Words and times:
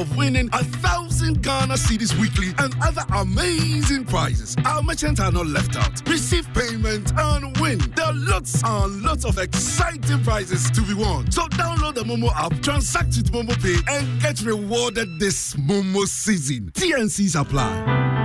Of 0.00 0.16
winning 0.16 0.48
a 0.54 0.64
thousand 0.64 1.42
Ghana 1.42 1.74
Cedis 1.74 2.18
weekly 2.18 2.48
and 2.58 2.74
other 2.82 3.02
amazing 3.14 4.04
prizes. 4.04 4.56
Our 4.64 4.82
merchants 4.82 5.20
are 5.20 5.30
not 5.30 5.46
left 5.46 5.76
out. 5.76 6.08
Receive 6.08 6.48
payment 6.54 7.12
and 7.18 7.56
win. 7.58 7.78
There 7.94 8.06
are 8.06 8.14
lots 8.14 8.62
and 8.64 9.02
lots 9.02 9.24
of 9.26 9.36
exciting 9.38 10.22
prizes 10.24 10.70
to 10.70 10.80
be 10.82 10.94
won. 10.94 11.30
So 11.30 11.42
download 11.48 11.94
the 11.94 12.04
Momo 12.04 12.32
app, 12.34 12.58
transact 12.62 13.08
with 13.08 13.30
Momo 13.30 13.54
Pay, 13.62 13.76
and 13.92 14.20
get 14.22 14.40
rewarded 14.42 15.20
this 15.20 15.54
Momo 15.54 16.06
season. 16.06 16.70
TNCs 16.72 17.38
apply. 17.38 17.70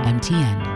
MTN. 0.06 0.75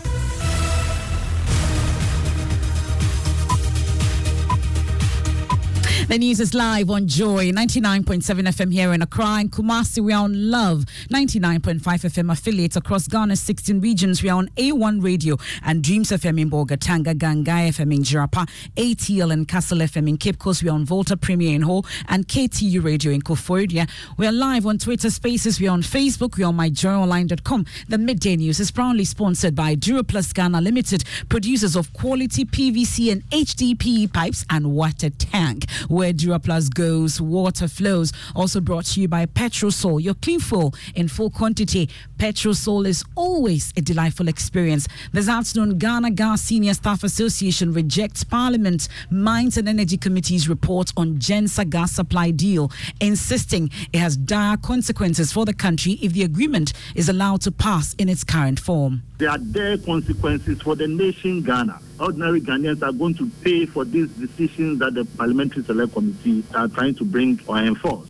The 6.11 6.17
news 6.17 6.41
is 6.41 6.53
live 6.53 6.89
on 6.89 7.07
Joy 7.07 7.51
99.7 7.51 8.21
FM 8.21 8.73
here 8.73 8.91
in 8.91 9.01
Accra 9.01 9.39
and 9.39 9.49
Kumasi. 9.49 10.03
We 10.03 10.11
are 10.11 10.25
on 10.25 10.51
Love 10.51 10.83
99.5 11.09 11.79
FM 11.79 12.29
affiliates 12.29 12.75
across 12.75 13.07
Ghana's 13.07 13.39
16 13.39 13.79
regions. 13.79 14.21
We 14.21 14.27
are 14.27 14.39
on 14.39 14.49
A1 14.57 15.01
Radio 15.01 15.37
and 15.63 15.81
Dreams 15.81 16.09
FM 16.09 16.41
in 16.41 16.49
Bolgatanga, 16.49 17.13
Gangai 17.15 17.69
FM 17.69 17.95
in 17.95 18.01
Jirapa, 18.01 18.45
ATL 18.75 19.31
and 19.31 19.47
Castle 19.47 19.77
FM 19.77 20.09
in 20.09 20.17
Cape 20.17 20.37
Coast. 20.37 20.63
We 20.63 20.69
are 20.69 20.73
on 20.73 20.83
Volta 20.83 21.15
Premier 21.15 21.55
in 21.55 21.61
Ho 21.61 21.85
and 22.09 22.27
KTU 22.27 22.83
Radio 22.83 23.13
in 23.13 23.21
Koforidua. 23.21 23.89
We 24.17 24.27
are 24.27 24.33
live 24.33 24.65
on 24.65 24.79
Twitter 24.79 25.09
Spaces. 25.09 25.61
We 25.61 25.69
are 25.69 25.71
on 25.71 25.81
Facebook. 25.81 26.35
We 26.35 26.43
are 26.43 26.47
on 26.47 26.57
myjoyonline.com. 26.57 27.65
The 27.87 27.97
Midday 27.97 28.35
News 28.35 28.59
is 28.59 28.69
proudly 28.69 29.05
sponsored 29.05 29.55
by 29.55 29.77
Duraplus 29.77 30.33
Ghana 30.33 30.59
Limited, 30.59 31.05
producers 31.29 31.77
of 31.77 31.93
quality 31.93 32.43
PVC 32.43 33.13
and 33.13 33.23
HDPE 33.29 34.11
pipes 34.11 34.45
and 34.49 34.73
water 34.73 35.09
tank. 35.09 35.67
Where 36.01 36.13
Duraplus 36.13 36.73
goes, 36.73 37.21
water 37.21 37.67
flows. 37.67 38.11
Also 38.35 38.59
brought 38.59 38.85
to 38.85 39.01
you 39.01 39.07
by 39.07 39.27
Petrosol, 39.27 40.01
your 40.01 40.15
clean 40.15 40.39
fuel 40.39 40.73
in 40.95 41.07
full 41.07 41.29
quantity. 41.29 41.89
Petrosol 42.17 42.87
is 42.87 43.05
always 43.13 43.71
a 43.77 43.81
delightful 43.81 44.27
experience. 44.27 44.87
This 45.11 45.29
afternoon, 45.29 45.77
Ghana 45.77 46.09
Gas 46.09 46.41
Senior 46.41 46.73
Staff 46.73 47.03
Association 47.03 47.71
rejects 47.71 48.23
Parliament 48.23 48.87
Mines 49.11 49.57
and 49.57 49.69
Energy 49.69 49.95
Committee's 49.95 50.49
report 50.49 50.91
on 50.97 51.19
Genser 51.19 51.69
gas 51.69 51.91
supply 51.91 52.31
deal, 52.31 52.71
insisting 52.99 53.69
it 53.93 53.99
has 53.99 54.17
dire 54.17 54.57
consequences 54.57 55.31
for 55.31 55.45
the 55.45 55.53
country 55.53 55.99
if 56.01 56.13
the 56.13 56.23
agreement 56.23 56.73
is 56.95 57.09
allowed 57.09 57.41
to 57.41 57.51
pass 57.51 57.93
in 57.99 58.09
its 58.09 58.23
current 58.23 58.59
form. 58.59 59.03
There 59.19 59.29
are 59.29 59.37
dire 59.37 59.77
consequences 59.77 60.59
for 60.63 60.75
the 60.75 60.87
nation 60.87 61.43
Ghana. 61.43 61.79
Ordinary 61.99 62.41
Ghanaians 62.41 62.81
are 62.81 62.91
going 62.91 63.13
to 63.15 63.29
pay 63.43 63.67
for 63.67 63.85
these 63.85 64.09
decisions 64.09 64.79
that 64.79 64.95
the 64.95 65.05
Parliamentary 65.05 65.61
Select 65.81 65.93
Committee 65.93 66.43
are 66.55 66.67
trying 66.67 66.93
to 66.95 67.05
bring 67.05 67.39
or 67.47 67.57
enforce. 67.57 68.07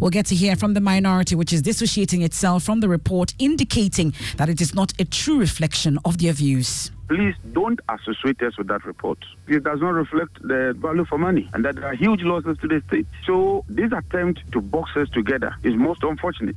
We'll 0.00 0.10
get 0.10 0.26
to 0.26 0.34
hear 0.34 0.56
from 0.56 0.74
the 0.74 0.80
minority, 0.80 1.34
which 1.34 1.52
is 1.52 1.62
dissociating 1.62 2.22
itself 2.22 2.62
from 2.62 2.80
the 2.80 2.88
report, 2.88 3.34
indicating 3.38 4.12
that 4.36 4.48
it 4.48 4.60
is 4.60 4.74
not 4.74 4.92
a 4.98 5.04
true 5.04 5.38
reflection 5.38 5.98
of 6.04 6.18
their 6.18 6.32
views. 6.32 6.90
Please 7.08 7.34
don't 7.52 7.80
associate 7.88 8.40
us 8.42 8.56
with 8.58 8.68
that 8.68 8.84
report. 8.84 9.18
It 9.48 9.64
does 9.64 9.80
not 9.80 9.90
reflect 9.90 10.40
the 10.42 10.74
value 10.78 11.04
for 11.06 11.18
money 11.18 11.48
and 11.54 11.64
that 11.64 11.76
there 11.76 11.86
are 11.86 11.94
huge 11.94 12.22
losses 12.22 12.56
to 12.58 12.68
the 12.68 12.82
state. 12.88 13.06
So 13.26 13.64
this 13.68 13.90
attempt 13.92 14.40
to 14.52 14.60
box 14.60 14.90
us 14.96 15.08
together 15.10 15.56
is 15.64 15.74
most 15.74 16.02
unfortunate. 16.02 16.56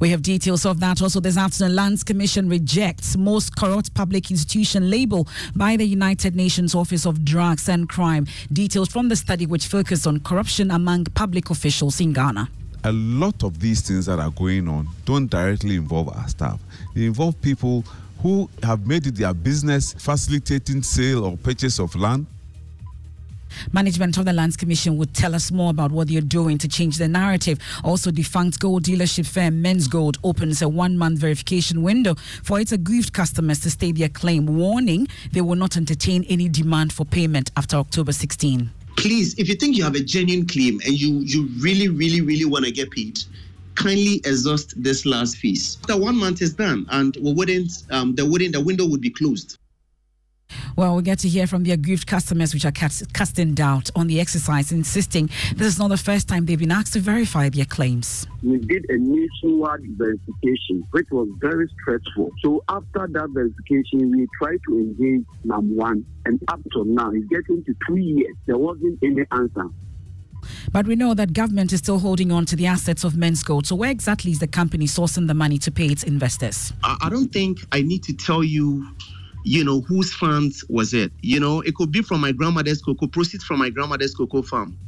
We 0.00 0.08
have 0.12 0.22
details 0.22 0.64
of 0.64 0.80
that 0.80 1.02
also 1.02 1.20
this 1.20 1.36
afternoon. 1.36 1.76
Lands 1.76 2.02
Commission 2.02 2.48
rejects 2.48 3.18
most 3.18 3.54
corrupt 3.54 3.92
public 3.92 4.30
institution 4.30 4.88
label 4.88 5.28
by 5.54 5.76
the 5.76 5.84
United 5.84 6.34
Nations 6.34 6.74
Office 6.74 7.04
of 7.04 7.22
Drugs 7.22 7.68
and 7.68 7.86
Crime. 7.86 8.26
Details 8.50 8.88
from 8.88 9.10
the 9.10 9.16
study 9.16 9.44
which 9.44 9.66
focused 9.66 10.06
on 10.06 10.20
corruption 10.20 10.70
among 10.70 11.04
public 11.04 11.50
officials 11.50 12.00
in 12.00 12.14
Ghana. 12.14 12.48
A 12.84 12.92
lot 12.92 13.44
of 13.44 13.60
these 13.60 13.82
things 13.82 14.06
that 14.06 14.18
are 14.18 14.30
going 14.30 14.68
on 14.68 14.88
don't 15.04 15.30
directly 15.30 15.76
involve 15.76 16.08
our 16.16 16.28
staff. 16.28 16.58
They 16.94 17.04
involve 17.04 17.38
people 17.42 17.84
who 18.22 18.48
have 18.62 18.86
made 18.86 19.06
it 19.06 19.16
their 19.16 19.34
business 19.34 19.92
facilitating 19.92 20.82
sale 20.82 21.26
or 21.26 21.36
purchase 21.36 21.78
of 21.78 21.94
land 21.94 22.26
Management 23.72 24.16
of 24.18 24.24
the 24.24 24.32
Lands 24.32 24.56
Commission 24.56 24.96
would 24.96 25.14
tell 25.14 25.34
us 25.34 25.50
more 25.50 25.70
about 25.70 25.92
what 25.92 26.08
they're 26.08 26.20
doing 26.20 26.58
to 26.58 26.68
change 26.68 26.98
the 26.98 27.08
narrative. 27.08 27.58
Also, 27.84 28.10
defunct 28.10 28.60
gold 28.60 28.84
dealership 28.84 29.26
firm 29.26 29.62
Menzgold 29.62 30.18
opens 30.24 30.62
a 30.62 30.68
one 30.68 30.96
month 30.96 31.18
verification 31.18 31.82
window 31.82 32.14
for 32.42 32.60
its 32.60 32.72
aggrieved 32.72 33.12
customers 33.12 33.60
to 33.60 33.70
state 33.70 33.96
their 33.96 34.08
claim, 34.08 34.46
warning 34.46 35.06
they 35.32 35.40
will 35.40 35.56
not 35.56 35.76
entertain 35.76 36.24
any 36.28 36.48
demand 36.48 36.92
for 36.92 37.04
payment 37.04 37.50
after 37.56 37.76
October 37.76 38.12
16. 38.12 38.70
Please, 38.96 39.38
if 39.38 39.48
you 39.48 39.54
think 39.54 39.76
you 39.76 39.84
have 39.84 39.94
a 39.94 40.00
genuine 40.00 40.46
claim 40.46 40.80
and 40.84 41.00
you, 41.00 41.20
you 41.20 41.48
really, 41.60 41.88
really, 41.88 42.20
really 42.20 42.44
want 42.44 42.64
to 42.64 42.70
get 42.70 42.90
paid, 42.90 43.18
kindly 43.74 44.20
exhaust 44.24 44.74
this 44.82 45.06
last 45.06 45.36
fees. 45.36 45.78
After 45.82 45.96
one 45.96 46.16
month 46.16 46.42
is 46.42 46.54
done 46.54 46.86
and 46.90 47.16
we 47.22 47.32
wouldn't, 47.32 47.84
um, 47.90 48.14
the, 48.14 48.26
wouldn't, 48.26 48.52
the 48.52 48.60
window 48.60 48.86
would 48.86 49.00
be 49.00 49.10
closed. 49.10 49.58
Well, 50.76 50.96
we 50.96 51.02
get 51.02 51.18
to 51.20 51.28
hear 51.28 51.46
from 51.46 51.62
the 51.62 51.72
aggrieved 51.72 52.06
customers, 52.06 52.54
which 52.54 52.64
are 52.64 52.72
casting 52.72 53.54
doubt 53.54 53.90
on 53.94 54.06
the 54.06 54.20
exercise, 54.20 54.72
insisting 54.72 55.30
this 55.56 55.66
is 55.66 55.78
not 55.78 55.88
the 55.88 55.96
first 55.96 56.28
time 56.28 56.46
they've 56.46 56.58
been 56.58 56.70
asked 56.70 56.92
to 56.94 57.00
verify 57.00 57.48
their 57.48 57.64
claims. 57.64 58.26
We 58.42 58.58
did 58.58 58.86
a 58.88 58.96
nationwide 58.96 59.80
verification, 59.96 60.84
which 60.90 61.06
was 61.10 61.28
very 61.40 61.68
stressful. 61.80 62.30
So 62.42 62.64
after 62.68 63.08
that 63.12 63.28
verification, 63.32 64.10
we 64.10 64.26
tried 64.40 64.58
to 64.68 64.78
engage 64.78 65.26
number 65.44 65.74
one, 65.74 66.04
and 66.24 66.40
up 66.48 66.60
to 66.72 66.84
now, 66.84 67.10
it's 67.12 67.26
getting 67.28 67.64
to 67.64 67.74
two 67.86 67.96
years. 67.96 68.36
There 68.46 68.58
wasn't 68.58 68.98
any 69.02 69.24
answer. 69.32 69.68
But 70.72 70.86
we 70.86 70.96
know 70.96 71.12
that 71.14 71.34
government 71.34 71.72
is 71.72 71.80
still 71.80 71.98
holding 71.98 72.32
on 72.32 72.46
to 72.46 72.56
the 72.56 72.66
assets 72.66 73.04
of 73.04 73.12
Menzgold. 73.12 73.66
So 73.66 73.74
where 73.76 73.90
exactly 73.90 74.30
is 74.30 74.38
the 74.38 74.46
company 74.46 74.86
sourcing 74.86 75.26
the 75.26 75.34
money 75.34 75.58
to 75.58 75.70
pay 75.70 75.86
its 75.86 76.02
investors? 76.02 76.72
I 76.82 77.08
don't 77.10 77.28
think 77.28 77.58
I 77.72 77.82
need 77.82 78.02
to 78.04 78.14
tell 78.14 78.42
you 78.42 78.88
you 79.44 79.64
know, 79.64 79.80
whose 79.82 80.12
funds 80.12 80.64
was 80.68 80.94
it? 80.94 81.12
You 81.22 81.40
know, 81.40 81.60
it 81.60 81.74
could 81.74 81.92
be 81.92 82.02
from 82.02 82.20
my 82.20 82.32
grandmother's 82.32 82.82
cocoa, 82.82 83.06
proceeds 83.06 83.44
from 83.44 83.58
my 83.58 83.70
grandmother's 83.70 84.14
cocoa 84.14 84.42
farm. 84.42 84.78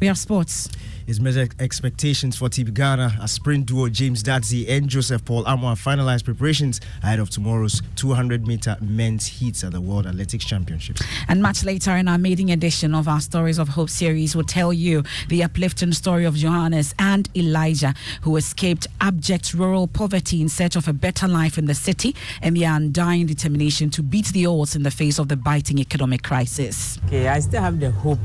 We 0.00 0.06
have 0.06 0.18
sports 0.18 0.68
is 1.06 1.20
measured 1.20 1.54
expectations 1.60 2.36
for 2.36 2.48
Team 2.48 2.66
Ghana 2.66 3.18
as 3.22 3.32
sprint 3.32 3.66
duo 3.66 3.88
James 3.88 4.22
Dadzie 4.22 4.68
and 4.68 4.88
Joseph 4.88 5.24
Paul 5.24 5.44
Amoah 5.44 5.76
finalized 5.76 6.24
preparations 6.24 6.80
ahead 7.02 7.18
of 7.18 7.30
tomorrow's 7.30 7.82
200 7.96 8.46
meter 8.46 8.76
men's 8.80 9.26
heats 9.26 9.64
at 9.64 9.72
the 9.72 9.80
World 9.80 10.06
Athletics 10.06 10.44
Championships. 10.44 11.02
And 11.28 11.42
much 11.42 11.64
later 11.64 11.96
in 11.96 12.08
our 12.08 12.18
maiden 12.18 12.50
edition 12.50 12.94
of 12.94 13.08
our 13.08 13.20
Stories 13.20 13.58
of 13.58 13.68
Hope 13.68 13.90
series, 13.90 14.34
we'll 14.34 14.44
tell 14.44 14.72
you 14.72 15.02
the 15.28 15.42
uplifting 15.42 15.92
story 15.92 16.24
of 16.24 16.34
Johannes 16.34 16.94
and 16.98 17.28
Elijah, 17.36 17.94
who 18.22 18.36
escaped 18.36 18.86
abject 19.00 19.54
rural 19.54 19.86
poverty 19.86 20.40
in 20.40 20.48
search 20.48 20.76
of 20.76 20.88
a 20.88 20.92
better 20.92 21.28
life 21.28 21.58
in 21.58 21.66
the 21.66 21.74
city 21.74 22.14
and 22.40 22.56
their 22.56 22.72
undying 22.72 23.26
determination 23.26 23.90
to 23.90 24.02
beat 24.02 24.26
the 24.28 24.46
odds 24.46 24.76
in 24.76 24.82
the 24.82 24.90
face 24.90 25.18
of 25.18 25.28
the 25.28 25.36
biting 25.36 25.78
economic 25.78 26.22
crisis. 26.22 26.98
Okay, 27.06 27.28
I 27.28 27.40
still 27.40 27.62
have 27.62 27.80
the 27.80 27.90
hope 27.90 28.20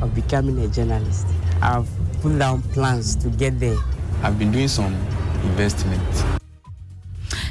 of 0.00 0.14
becoming 0.14 0.58
a 0.60 0.68
journalist. 0.68 1.26
I've 1.62 1.88
put 2.24 2.38
down 2.38 2.62
plans 2.72 3.14
to 3.16 3.28
get 3.28 3.60
there. 3.60 3.76
I've 4.22 4.38
been 4.38 4.50
doing 4.50 4.68
some 4.68 4.94
investment. 5.42 6.00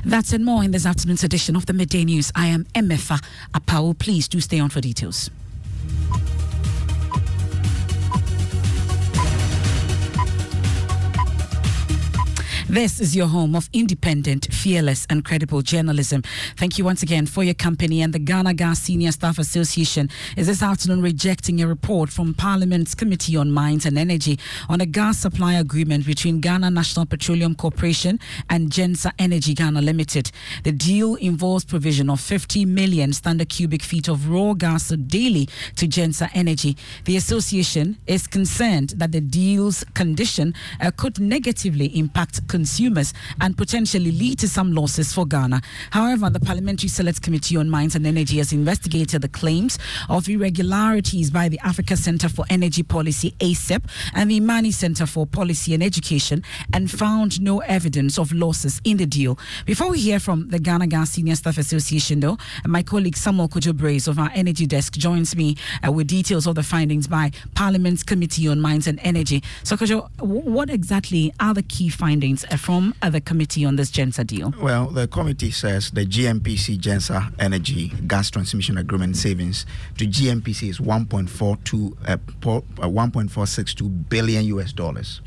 That's 0.03 0.33
and 0.33 0.43
more 0.43 0.63
in 0.63 0.71
this 0.71 0.87
afternoon's 0.87 1.23
edition 1.23 1.55
of 1.55 1.67
the 1.67 1.73
Midday 1.73 2.03
News. 2.03 2.31
I 2.35 2.47
am 2.47 2.65
Emefa 2.73 3.23
Apawu. 3.53 3.97
Please 3.99 4.27
do 4.27 4.39
stay 4.41 4.59
on 4.59 4.69
for 4.69 4.81
details. 4.81 5.29
This 12.73 12.99
is 12.99 13.15
your 13.15 13.27
home 13.27 13.55
of 13.55 13.69
independent, 13.71 14.51
fearless, 14.51 15.05
and 15.07 15.23
credible 15.23 15.61
journalism. 15.61 16.23
Thank 16.57 16.79
you 16.79 16.83
once 16.83 17.03
again 17.03 17.27
for 17.27 17.43
your 17.43 17.53
company. 17.53 18.01
And 18.01 18.11
the 18.11 18.17
Ghana 18.17 18.55
Gas 18.55 18.79
Senior 18.79 19.11
Staff 19.11 19.37
Association 19.37 20.09
is 20.35 20.47
this 20.47 20.63
afternoon 20.63 21.03
rejecting 21.03 21.61
a 21.61 21.67
report 21.67 22.09
from 22.09 22.33
Parliament's 22.33 22.95
Committee 22.95 23.37
on 23.37 23.51
Mines 23.51 23.85
and 23.85 23.95
Energy 23.95 24.39
on 24.69 24.81
a 24.81 24.87
gas 24.87 25.19
supply 25.19 25.53
agreement 25.53 26.07
between 26.07 26.39
Ghana 26.39 26.71
National 26.71 27.05
Petroleum 27.05 27.53
Corporation 27.53 28.19
and 28.49 28.71
Genser 28.71 29.11
Energy 29.19 29.53
Ghana 29.53 29.79
Limited. 29.83 30.31
The 30.63 30.71
deal 30.71 31.13
involves 31.13 31.65
provision 31.65 32.09
of 32.09 32.21
50 32.21 32.65
million 32.65 33.13
standard 33.13 33.49
cubic 33.49 33.83
feet 33.83 34.07
of 34.07 34.31
raw 34.31 34.53
gas 34.53 34.89
daily 34.89 35.47
to 35.75 35.87
Genser 35.87 36.31
Energy. 36.33 36.75
The 37.05 37.17
association 37.17 37.99
is 38.07 38.25
concerned 38.25 38.95
that 38.97 39.11
the 39.11 39.21
deal's 39.21 39.83
condition 39.93 40.55
uh, 40.81 40.89
could 40.97 41.19
negatively 41.19 41.95
impact 41.95 42.47
consumers 42.47 42.62
consumers 42.63 43.13
and 43.41 43.57
potentially 43.57 44.09
lead 44.09 44.39
to 44.39 44.47
some 44.47 44.71
losses 44.71 45.13
for 45.13 45.25
Ghana. 45.25 45.61
However, 45.91 46.29
the 46.29 46.39
Parliamentary 46.39 46.87
Select 46.87 47.21
Committee 47.21 47.57
on 47.57 47.69
Mines 47.69 47.93
and 47.93 48.07
Energy 48.07 48.37
has 48.37 48.53
investigated 48.53 49.21
the 49.21 49.27
claims 49.27 49.77
of 50.07 50.29
irregularities 50.29 51.29
by 51.29 51.49
the 51.49 51.59
Africa 51.59 51.97
Center 51.97 52.29
for 52.29 52.45
Energy 52.49 52.81
Policy, 52.81 53.35
ACEP, 53.39 53.83
and 54.13 54.31
the 54.31 54.37
Imani 54.37 54.71
Center 54.71 55.05
for 55.05 55.25
Policy 55.25 55.73
and 55.73 55.83
Education 55.83 56.41
and 56.71 56.89
found 56.89 57.41
no 57.41 57.59
evidence 57.59 58.17
of 58.17 58.31
losses 58.31 58.79
in 58.85 58.95
the 58.95 59.05
deal. 59.05 59.37
Before 59.65 59.89
we 59.89 59.99
hear 59.99 60.21
from 60.21 60.47
the 60.47 60.59
Ghana 60.59 60.87
Gas 60.87 61.09
Senior 61.09 61.35
Staff 61.35 61.57
Association, 61.57 62.21
though, 62.21 62.37
my 62.65 62.81
colleague 62.81 63.17
Samuel 63.17 63.49
Kojo 63.49 63.73
of 64.07 64.19
our 64.19 64.31
energy 64.33 64.65
desk 64.65 64.93
joins 64.93 65.35
me 65.35 65.57
uh, 65.85 65.91
with 65.91 66.07
details 66.07 66.47
of 66.47 66.55
the 66.55 66.63
findings 66.63 67.07
by 67.07 67.29
Parliament's 67.55 68.03
Committee 68.03 68.47
on 68.47 68.61
Mines 68.61 68.87
and 68.87 69.01
Energy. 69.03 69.43
So, 69.63 69.75
Kojo, 69.75 70.07
what 70.21 70.69
exactly 70.69 71.33
are 71.41 71.53
the 71.53 71.63
key 71.63 71.89
findings 71.89 72.45
from 72.57 72.93
the 73.01 73.21
committee 73.21 73.65
on 73.65 73.75
this 73.75 73.91
Genser 73.91 74.25
deal? 74.25 74.53
Well, 74.61 74.87
the 74.87 75.07
committee 75.07 75.51
says 75.51 75.91
the 75.91 76.05
GNPC 76.05 76.79
Genser 76.79 77.33
Energy 77.39 77.89
Gas 78.07 78.29
Transmission 78.31 78.77
Agreement 78.77 79.17
savings 79.17 79.65
to 79.97 80.05
GNPC 80.05 80.69
is 80.69 80.79
1.42 80.79 81.93
uh, 82.07 82.11
uh 82.11 82.87
1.462 82.87 84.09
billion 84.09 84.45
US 84.45 84.73
dollars 84.73 85.21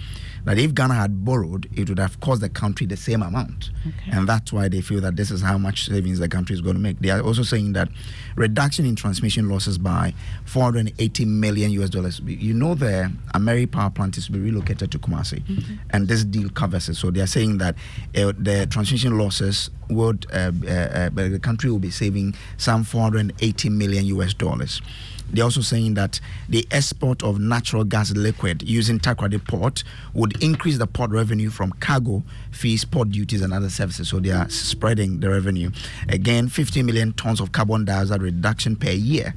that 0.46 0.58
if 0.60 0.74
Ghana 0.74 0.94
had 0.94 1.24
borrowed, 1.24 1.68
it 1.76 1.88
would 1.88 1.98
have 1.98 2.20
cost 2.20 2.40
the 2.40 2.48
country 2.48 2.86
the 2.86 2.96
same 2.96 3.20
amount. 3.20 3.70
Okay. 3.84 4.12
And 4.16 4.28
that's 4.28 4.52
why 4.52 4.68
they 4.68 4.80
feel 4.80 5.00
that 5.00 5.16
this 5.16 5.32
is 5.32 5.42
how 5.42 5.58
much 5.58 5.86
savings 5.86 6.20
the 6.20 6.28
country 6.28 6.54
is 6.54 6.60
going 6.60 6.76
to 6.76 6.80
make. 6.80 7.00
They 7.00 7.10
are 7.10 7.20
also 7.20 7.42
saying 7.42 7.72
that 7.72 7.88
reduction 8.36 8.86
in 8.86 8.94
transmission 8.94 9.48
losses 9.48 9.76
by 9.76 10.14
480 10.44 11.24
million 11.24 11.72
US 11.72 11.90
dollars. 11.90 12.20
You 12.24 12.54
know, 12.54 12.76
the 12.76 13.10
Ameri 13.34 13.70
power 13.70 13.90
plant 13.90 14.16
is 14.18 14.26
to 14.26 14.32
be 14.32 14.38
relocated 14.38 14.92
to 14.92 14.98
Kumasi, 15.00 15.42
mm-hmm. 15.42 15.74
and 15.90 16.06
this 16.06 16.22
deal 16.22 16.48
covers 16.50 16.88
it. 16.88 16.94
So 16.94 17.10
they 17.10 17.20
are 17.20 17.26
saying 17.26 17.58
that 17.58 17.74
uh, 18.16 18.32
the 18.38 18.68
transmission 18.70 19.18
losses 19.18 19.70
would, 19.90 20.26
uh, 20.32 20.52
uh, 20.64 20.70
uh 20.70 21.10
the 21.10 21.40
country 21.42 21.70
will 21.72 21.80
be 21.80 21.90
saving 21.90 22.36
some 22.56 22.84
480 22.84 23.68
million 23.70 24.06
US 24.06 24.32
dollars. 24.32 24.80
They're 25.30 25.44
also 25.44 25.60
saying 25.60 25.94
that 25.94 26.20
the 26.48 26.66
export 26.70 27.22
of 27.22 27.38
natural 27.38 27.84
gas 27.84 28.12
liquid 28.12 28.62
using 28.62 28.98
Takoradi 28.98 29.44
port 29.46 29.84
would 30.14 30.42
increase 30.42 30.78
the 30.78 30.86
port 30.86 31.10
revenue 31.10 31.50
from 31.50 31.72
cargo 31.72 32.22
fees, 32.50 32.84
port 32.84 33.10
duties, 33.10 33.42
and 33.42 33.52
other 33.52 33.70
services. 33.70 34.08
So 34.08 34.20
they 34.20 34.30
are 34.30 34.48
spreading 34.48 35.20
the 35.20 35.28
revenue. 35.28 35.70
Again, 36.08 36.48
50 36.48 36.82
million 36.82 37.12
tons 37.12 37.40
of 37.40 37.52
carbon 37.52 37.84
dioxide 37.84 38.22
reduction 38.22 38.76
per 38.76 38.90
year 38.90 39.34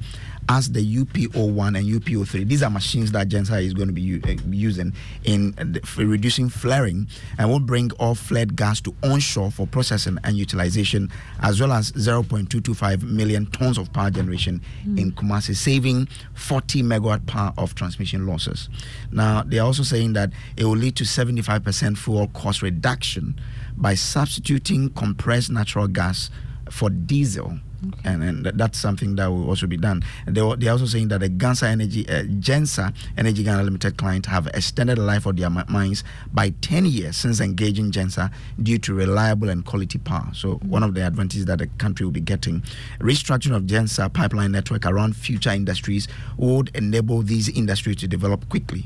as 0.50 0.72
the 0.72 0.80
UPO1 0.96 1.78
and 1.78 2.02
UPO3. 2.02 2.48
These 2.48 2.64
are 2.64 2.70
machines 2.70 3.12
that 3.12 3.28
Genser 3.28 3.62
is 3.64 3.72
going 3.72 3.86
to 3.86 3.94
be 3.94 4.00
u- 4.00 4.20
uh, 4.26 4.34
using 4.50 4.92
in 5.22 5.54
uh, 5.56 6.02
reducing 6.02 6.48
flaring 6.48 7.06
and 7.38 7.48
will 7.48 7.60
bring 7.60 7.92
all 8.00 8.16
flared 8.16 8.56
gas 8.56 8.80
to 8.80 8.94
onshore 9.04 9.52
for 9.52 9.68
processing 9.68 10.18
and 10.24 10.36
utilization, 10.36 11.08
as 11.40 11.60
well 11.60 11.70
as 11.72 11.92
0.225 11.92 13.04
million 13.04 13.46
tons 13.46 13.78
of 13.78 13.92
power 13.92 14.10
generation 14.10 14.60
mm. 14.84 14.98
in 14.98 15.12
Kumasi, 15.12 15.54
saving 15.54 16.08
40 16.34 16.82
megawatt 16.82 17.24
power 17.28 17.54
of 17.56 17.76
transmission 17.76 18.26
losses. 18.26 18.68
Now, 19.12 19.44
they 19.44 19.60
are 19.60 19.66
also 19.66 19.84
saying 19.84 20.14
that 20.14 20.32
it 20.56 20.64
will 20.64 20.72
lead 20.72 20.96
to 20.96 21.04
75% 21.04 21.96
fuel 21.96 22.26
cost 22.34 22.60
reduction 22.60 23.40
by 23.76 23.94
substituting 23.94 24.90
compressed 24.90 25.50
natural 25.52 25.86
gas 25.86 26.28
for 26.68 26.90
diesel 26.90 27.60
Okay. 27.86 28.10
And, 28.10 28.22
and 28.22 28.44
that's 28.46 28.78
something 28.78 29.16
that 29.16 29.26
will 29.28 29.48
also 29.48 29.66
be 29.66 29.76
done. 29.76 30.02
They, 30.26 30.54
they're 30.56 30.72
also 30.72 30.86
saying 30.86 31.08
that 31.08 31.20
the 31.20 31.28
Genser 31.28 31.68
Energy, 31.68 32.08
uh, 32.08 32.24
Genser 32.24 32.94
Energy 33.16 33.42
Ghana 33.42 33.62
Limited 33.62 33.96
client 33.96 34.26
have 34.26 34.46
extended 34.48 34.98
the 34.98 35.02
life 35.02 35.26
of 35.26 35.36
their 35.36 35.50
mines 35.50 36.04
by 36.32 36.50
10 36.60 36.86
years 36.86 37.16
since 37.16 37.40
engaging 37.40 37.90
Genser 37.90 38.30
due 38.62 38.78
to 38.78 38.94
reliable 38.94 39.48
and 39.48 39.64
quality 39.64 39.98
power. 39.98 40.28
So, 40.34 40.54
mm-hmm. 40.54 40.68
one 40.68 40.82
of 40.82 40.94
the 40.94 41.06
advantages 41.06 41.46
that 41.46 41.58
the 41.58 41.66
country 41.78 42.04
will 42.04 42.12
be 42.12 42.20
getting. 42.20 42.62
Restructuring 42.98 43.56
of 43.56 43.62
Genser 43.62 44.12
pipeline 44.12 44.52
network 44.52 44.84
around 44.86 45.16
future 45.16 45.50
industries 45.50 46.08
would 46.36 46.70
enable 46.74 47.22
these 47.22 47.48
industries 47.48 47.96
to 47.96 48.08
develop 48.08 48.48
quickly 48.48 48.84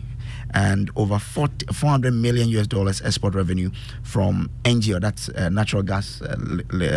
and 0.55 0.91
over 0.97 1.19
40, 1.19 1.67
400 1.73 2.15
million 2.15 2.49
US 2.51 2.67
dollars 2.67 3.03
export 3.03 3.35
revenue 3.35 3.71
from 4.03 4.49
NGO, 4.65 5.01
that's 5.01 5.29
uh, 5.31 5.49
natural 5.49 5.83
gas, 5.83 6.23
uh, 6.23 6.37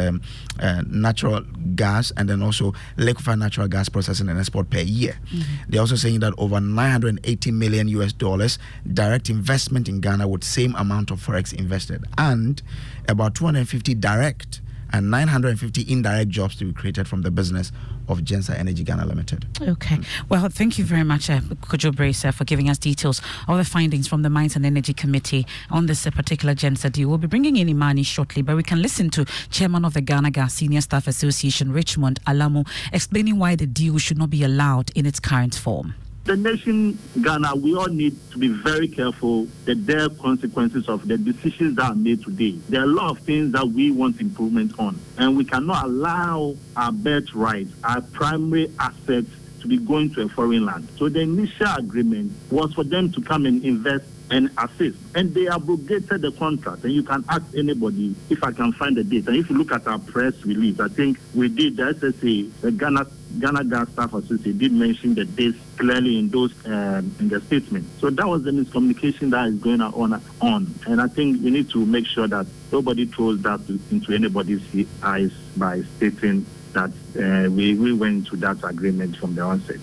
um, 0.08 0.22
uh, 0.60 0.84
natural 0.88 1.42
gas, 1.76 2.12
and 2.18 2.30
then 2.30 2.42
also 2.44 2.74
liquefied 2.98 3.40
natural 3.40 3.68
gas 3.68 3.90
processing 3.90 4.30
and 4.30 4.40
export 4.40 4.70
per 4.70 4.80
year. 4.80 5.20
Mm-hmm. 5.26 5.42
They're 5.70 5.82
also 5.82 5.96
saying 5.96 6.20
that 6.20 6.34
over 6.38 6.62
980 6.62 7.52
million 7.52 7.88
US 7.90 8.14
dollars 8.14 8.60
direct 8.94 9.30
investment 9.30 9.90
in 9.90 10.02
Ghana 10.02 10.28
with 10.28 10.44
same 10.44 10.76
amount 10.76 11.10
of 11.12 11.26
forex 11.26 11.54
invested, 11.54 12.06
and 12.18 12.62
about 13.10 13.34
250 13.36 13.96
direct 13.96 14.62
and 14.94 15.12
950 15.12 15.92
indirect 15.92 16.30
jobs 16.30 16.56
to 16.58 16.66
be 16.66 16.74
created 16.74 17.08
from 17.08 17.22
the 17.22 17.32
business 17.32 17.72
of 18.08 18.20
Genser 18.20 18.58
Energy 18.58 18.84
Ghana 18.84 19.06
Limited. 19.06 19.46
Okay. 19.62 20.00
Well, 20.30 20.50
thank 20.50 20.78
you 20.78 20.86
very 20.86 21.04
much, 21.04 21.30
uh, 21.30 21.40
Kojo 21.40 21.96
Bracer, 21.96 22.32
for 22.32 22.46
giving 22.46 22.70
us 22.70 22.78
details 22.78 23.22
of 23.48 23.58
the 23.58 23.66
findings 23.66 24.08
from 24.08 24.22
the 24.22 24.30
Mines 24.30 24.56
and 24.56 24.66
Energy 24.66 24.94
Committee 24.94 25.46
on 25.70 25.86
this 25.86 26.06
uh, 26.06 26.12
particular 26.12 26.56
Genser 26.56 26.92
deal. 26.92 27.10
We'll 27.10 27.18
be 27.18 27.28
bringing 27.28 27.58
in 27.58 27.70
Imani 27.70 28.04
shortly, 28.04 28.42
but 28.42 28.56
we 28.56 28.64
can 28.64 28.82
listen 28.82 29.10
to 29.12 29.26
Chairman 29.50 29.86
of 29.86 29.94
the 29.94 30.02
Ghana 30.02 30.32
Gas 30.32 30.56
Senior 30.56 30.82
Staff 30.82 31.08
Association, 31.08 31.72
Richmond 31.72 32.20
Alamu, 32.26 32.68
explaining 32.92 33.40
why 33.40 33.56
the 33.56 33.68
deal 33.68 33.98
should 33.98 34.18
not 34.18 34.30
be 34.30 34.44
allowed 34.44 34.92
in 34.96 35.06
its 35.06 35.20
current 35.20 35.56
form 35.56 35.96
the 36.28 36.36
nation 36.36 37.00
Ghana, 37.22 37.56
we 37.56 37.74
all 37.74 37.88
need 37.88 38.18
to 38.32 38.38
be 38.38 38.50
very 38.50 38.90
careful 38.90 39.48
that 39.64 39.88
there 39.88 40.04
are 40.04 40.10
consequences 40.10 40.90
of 40.90 41.08
the 41.08 41.18
decisions 41.18 41.78
that 41.78 41.86
are 41.86 41.96
made 41.96 42.22
today. 42.22 42.60
There 42.68 42.82
are 42.82 42.84
a 42.84 42.88
lot 42.88 43.12
of 43.12 43.20
things 43.20 43.54
that 43.54 43.66
we 43.66 43.92
want 43.92 44.20
improvement 44.20 44.78
on, 44.78 45.00
and 45.18 45.38
we 45.38 45.46
cannot 45.46 45.86
allow 45.86 46.56
our 46.76 46.92
birthright, 46.92 47.68
our 47.84 48.02
primary 48.02 48.70
assets, 48.78 49.30
to 49.62 49.68
be 49.68 49.78
going 49.78 50.14
to 50.16 50.24
a 50.24 50.30
foreign 50.30 50.66
land. 50.66 50.90
So 50.98 51.08
the 51.08 51.22
initial 51.22 51.74
agreement 51.78 52.34
was 52.52 52.74
for 52.74 52.84
them 52.84 53.10
to 53.14 53.22
come 53.22 53.46
and 53.46 53.64
invest 53.64 54.06
and 54.30 54.52
assist. 54.58 54.98
And 55.16 55.34
they 55.34 55.48
abrogated 55.48 56.22
the 56.22 56.32
contract. 56.34 56.84
And 56.84 56.94
you 56.94 57.04
can 57.04 57.24
ask 57.30 57.46
anybody 57.56 58.14
if 58.30 58.44
I 58.44 58.52
can 58.52 58.74
find 58.74 58.96
the 58.96 59.04
date. 59.04 59.28
And 59.28 59.38
if 59.38 59.50
you 59.50 59.58
look 59.58 59.72
at 59.72 59.88
our 59.88 60.00
press 60.00 60.34
release, 60.44 60.80
I 60.80 60.90
think 60.90 61.18
we 61.34 61.48
did 61.48 61.78
the 61.78 61.94
SSA, 61.94 62.52
the 62.62 62.72
Ghana 62.72 63.06
Ghana 63.40 63.66
Gas 63.66 63.90
Staff 63.90 64.14
Association 64.14 64.58
did 64.58 64.72
mention 64.72 65.14
the 65.14 65.26
dates 65.26 65.58
clearly 65.78 66.18
in 66.20 66.30
those 66.30 66.54
um, 66.66 67.14
in 67.20 67.30
the 67.30 67.42
statement. 67.42 67.86
So 68.00 68.10
that 68.10 68.28
was 68.28 68.44
the 68.44 68.52
miscommunication 68.52 69.32
that 69.32 69.48
is 69.48 69.56
going 69.56 69.82
on 69.82 70.22
on. 70.42 70.74
And 70.88 71.02
I 71.02 71.08
think 71.08 71.44
we 71.44 71.52
need 71.52 71.70
to 71.72 71.86
make 71.86 72.08
sure 72.08 72.28
that 72.28 72.48
nobody 72.72 73.06
throws 73.06 73.42
that 73.44 73.62
into 73.92 74.14
anybody's 74.14 74.64
eyes 75.04 75.32
by 75.56 75.82
stating 75.98 76.46
that 76.74 76.92
uh, 77.18 77.50
we, 77.50 77.76
we 77.76 77.94
went 77.94 78.28
to 78.28 78.38
that 78.38 78.64
agreement 78.64 79.18
from 79.18 79.36
the 79.36 79.42
onset. 79.42 79.80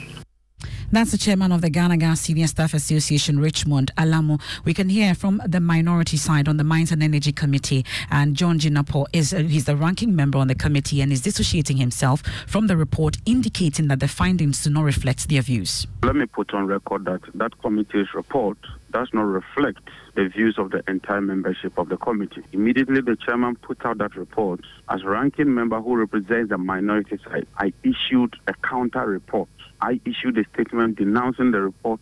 That's 0.93 1.11
the 1.11 1.19
chairman 1.19 1.51
of 1.51 1.61
the 1.61 1.71
Ghana 1.71 1.97
Gas 1.97 2.21
Senior 2.21 2.47
Staff 2.47 2.75
Association, 2.75 3.41
Richmond 3.41 3.91
Alamu. 3.97 4.41
We 4.65 4.75
can 4.75 4.89
hear 4.89 5.15
from 5.15 5.43
the 5.47 5.61
minority 5.61 6.17
side 6.17 6.47
on 6.47 6.57
the 6.57 6.65
Mines 6.65 6.93
and 6.93 7.03
Energy 7.03 7.33
Committee, 7.33 7.85
and 8.11 8.37
John 8.37 8.59
Jinapor 8.59 9.07
is 9.13 9.35
uh, 9.35 9.39
he's 9.39 9.65
the 9.65 9.77
ranking 9.77 10.15
member 10.15 10.39
on 10.39 10.49
the 10.49 10.55
committee 10.55 11.01
and 11.01 11.13
is 11.13 11.23
dissociating 11.23 11.79
himself 11.79 12.23
from 12.47 12.67
the 12.67 12.77
report, 12.77 13.17
indicating 13.27 13.89
that 13.89 14.01
the 14.01 14.09
findings 14.09 14.63
do 14.63 14.71
not 14.71 14.85
reflect 14.85 15.29
their 15.29 15.43
views. 15.43 15.87
Let 16.03 16.17
me 16.17 16.27
put 16.27 16.55
on 16.55 16.67
record 16.67 17.07
that 17.07 17.23
that 17.35 17.59
committee's 17.61 18.15
report 18.15 18.59
does 18.93 19.09
not 19.13 19.23
reflect 19.23 19.81
the 20.15 20.29
views 20.29 20.57
of 20.59 20.71
the 20.71 20.85
entire 20.87 21.21
membership 21.21 21.77
of 21.77 21.89
the 21.89 21.97
committee. 21.97 22.45
Immediately, 22.53 23.01
the 23.01 23.17
chairman 23.17 23.57
put 23.57 23.85
out 23.85 23.99
that 23.99 24.15
report. 24.15 24.61
As 24.89 25.03
ranking 25.03 25.53
member 25.53 25.81
who 25.81 25.97
represents 25.97 26.51
the 26.51 26.59
minority 26.59 27.19
side, 27.25 27.49
I 27.59 27.73
issued 27.83 28.37
a 28.47 28.55
counter 28.63 29.05
report. 29.07 29.49
I 29.81 30.01
issued 30.05 30.39
a 30.39 30.45
statement 30.55 30.97
denouncing 30.97 31.51
the 31.51 31.61
report, 31.61 32.01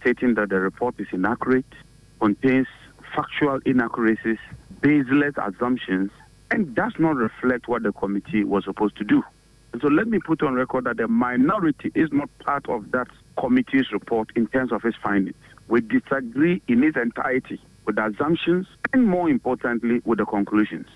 stating 0.00 0.34
that 0.34 0.48
the 0.48 0.60
report 0.60 0.94
is 0.98 1.08
inaccurate, 1.12 1.64
contains 2.20 2.66
factual 3.14 3.60
inaccuracies, 3.64 4.38
baseless 4.80 5.34
assumptions, 5.36 6.10
and 6.50 6.74
does 6.74 6.92
not 6.98 7.16
reflect 7.16 7.68
what 7.68 7.82
the 7.82 7.92
committee 7.92 8.44
was 8.44 8.64
supposed 8.64 8.96
to 8.96 9.04
do. 9.04 9.22
And 9.72 9.80
so 9.82 9.88
let 9.88 10.08
me 10.08 10.18
put 10.18 10.42
on 10.42 10.54
record 10.54 10.84
that 10.84 10.96
the 10.96 11.08
minority 11.08 11.92
is 11.94 12.10
not 12.12 12.28
part 12.40 12.68
of 12.68 12.90
that 12.90 13.06
committee's 13.38 13.92
report 13.92 14.30
in 14.34 14.46
terms 14.48 14.72
of 14.72 14.84
its 14.84 14.96
findings. 15.02 15.36
We 15.68 15.80
disagree 15.80 16.60
in 16.66 16.82
its 16.82 16.96
entirety 16.96 17.60
with 17.84 17.96
the 17.96 18.06
assumptions 18.06 18.66
and, 18.92 19.06
more 19.06 19.30
importantly, 19.30 20.02
with 20.04 20.18
the 20.18 20.26
conclusions. 20.26 20.86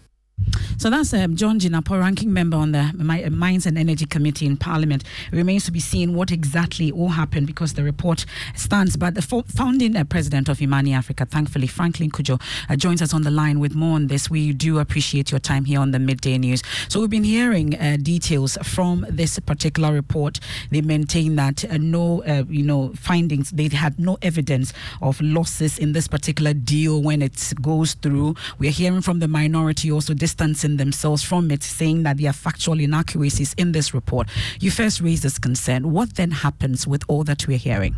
So 0.76 0.90
that's 0.90 1.14
um, 1.14 1.36
John 1.36 1.58
Jinapor, 1.58 2.00
ranking 2.00 2.32
member 2.32 2.56
on 2.56 2.72
the 2.72 2.92
Mines 3.30 3.64
and 3.64 3.78
Energy 3.78 4.04
Committee 4.06 4.44
in 4.44 4.56
Parliament. 4.56 5.04
It 5.32 5.36
remains 5.36 5.64
to 5.64 5.70
be 5.70 5.80
seen 5.80 6.14
what 6.14 6.30
exactly 6.30 6.92
will 6.92 7.08
happen 7.08 7.46
because 7.46 7.74
the 7.74 7.82
report 7.82 8.26
stands. 8.54 8.96
But 8.96 9.14
the 9.14 9.22
founding 9.22 9.96
uh, 9.96 10.04
president 10.04 10.48
of 10.48 10.60
Imani 10.60 10.92
Africa, 10.92 11.24
thankfully, 11.24 11.68
Franklin 11.68 12.10
Cudjoe, 12.10 12.40
uh, 12.68 12.76
joins 12.76 13.00
us 13.00 13.14
on 13.14 13.22
the 13.22 13.30
line 13.30 13.60
with 13.60 13.74
more 13.74 13.94
on 13.94 14.08
this. 14.08 14.28
We 14.28 14.52
do 14.52 14.78
appreciate 14.78 15.30
your 15.30 15.38
time 15.38 15.64
here 15.64 15.80
on 15.80 15.92
the 15.92 15.98
Midday 15.98 16.36
News. 16.38 16.62
So 16.88 17.00
we've 17.00 17.08
been 17.08 17.24
hearing 17.24 17.80
uh, 17.80 17.96
details 18.02 18.58
from 18.62 19.06
this 19.08 19.38
particular 19.38 19.92
report. 19.92 20.40
They 20.70 20.82
maintain 20.82 21.36
that 21.36 21.64
uh, 21.64 21.78
no, 21.78 22.22
uh, 22.24 22.44
you 22.48 22.64
know, 22.64 22.92
findings. 22.94 23.52
They 23.52 23.68
had 23.68 23.98
no 23.98 24.18
evidence 24.22 24.72
of 25.00 25.20
losses 25.20 25.78
in 25.78 25.92
this 25.92 26.08
particular 26.08 26.52
deal 26.52 27.00
when 27.00 27.22
it 27.22 27.54
goes 27.62 27.94
through. 27.94 28.34
We're 28.58 28.70
hearing 28.72 29.00
from 29.00 29.20
the 29.20 29.28
minority 29.28 29.90
also 29.90 30.14
distancing 30.24 30.78
themselves 30.78 31.22
from 31.22 31.50
it, 31.50 31.62
saying 31.62 32.02
that 32.04 32.16
there 32.16 32.30
are 32.30 32.38
factual 32.48 32.80
inaccuracies 32.80 33.52
in 33.62 33.72
this 33.72 33.92
report. 33.92 34.26
You 34.58 34.70
first 34.70 35.02
raised 35.02 35.22
this 35.22 35.38
concern. 35.38 35.92
What 35.92 36.14
then 36.14 36.30
happens 36.30 36.86
with 36.86 37.02
all 37.08 37.24
that 37.24 37.46
we're 37.46 37.58
hearing? 37.58 37.94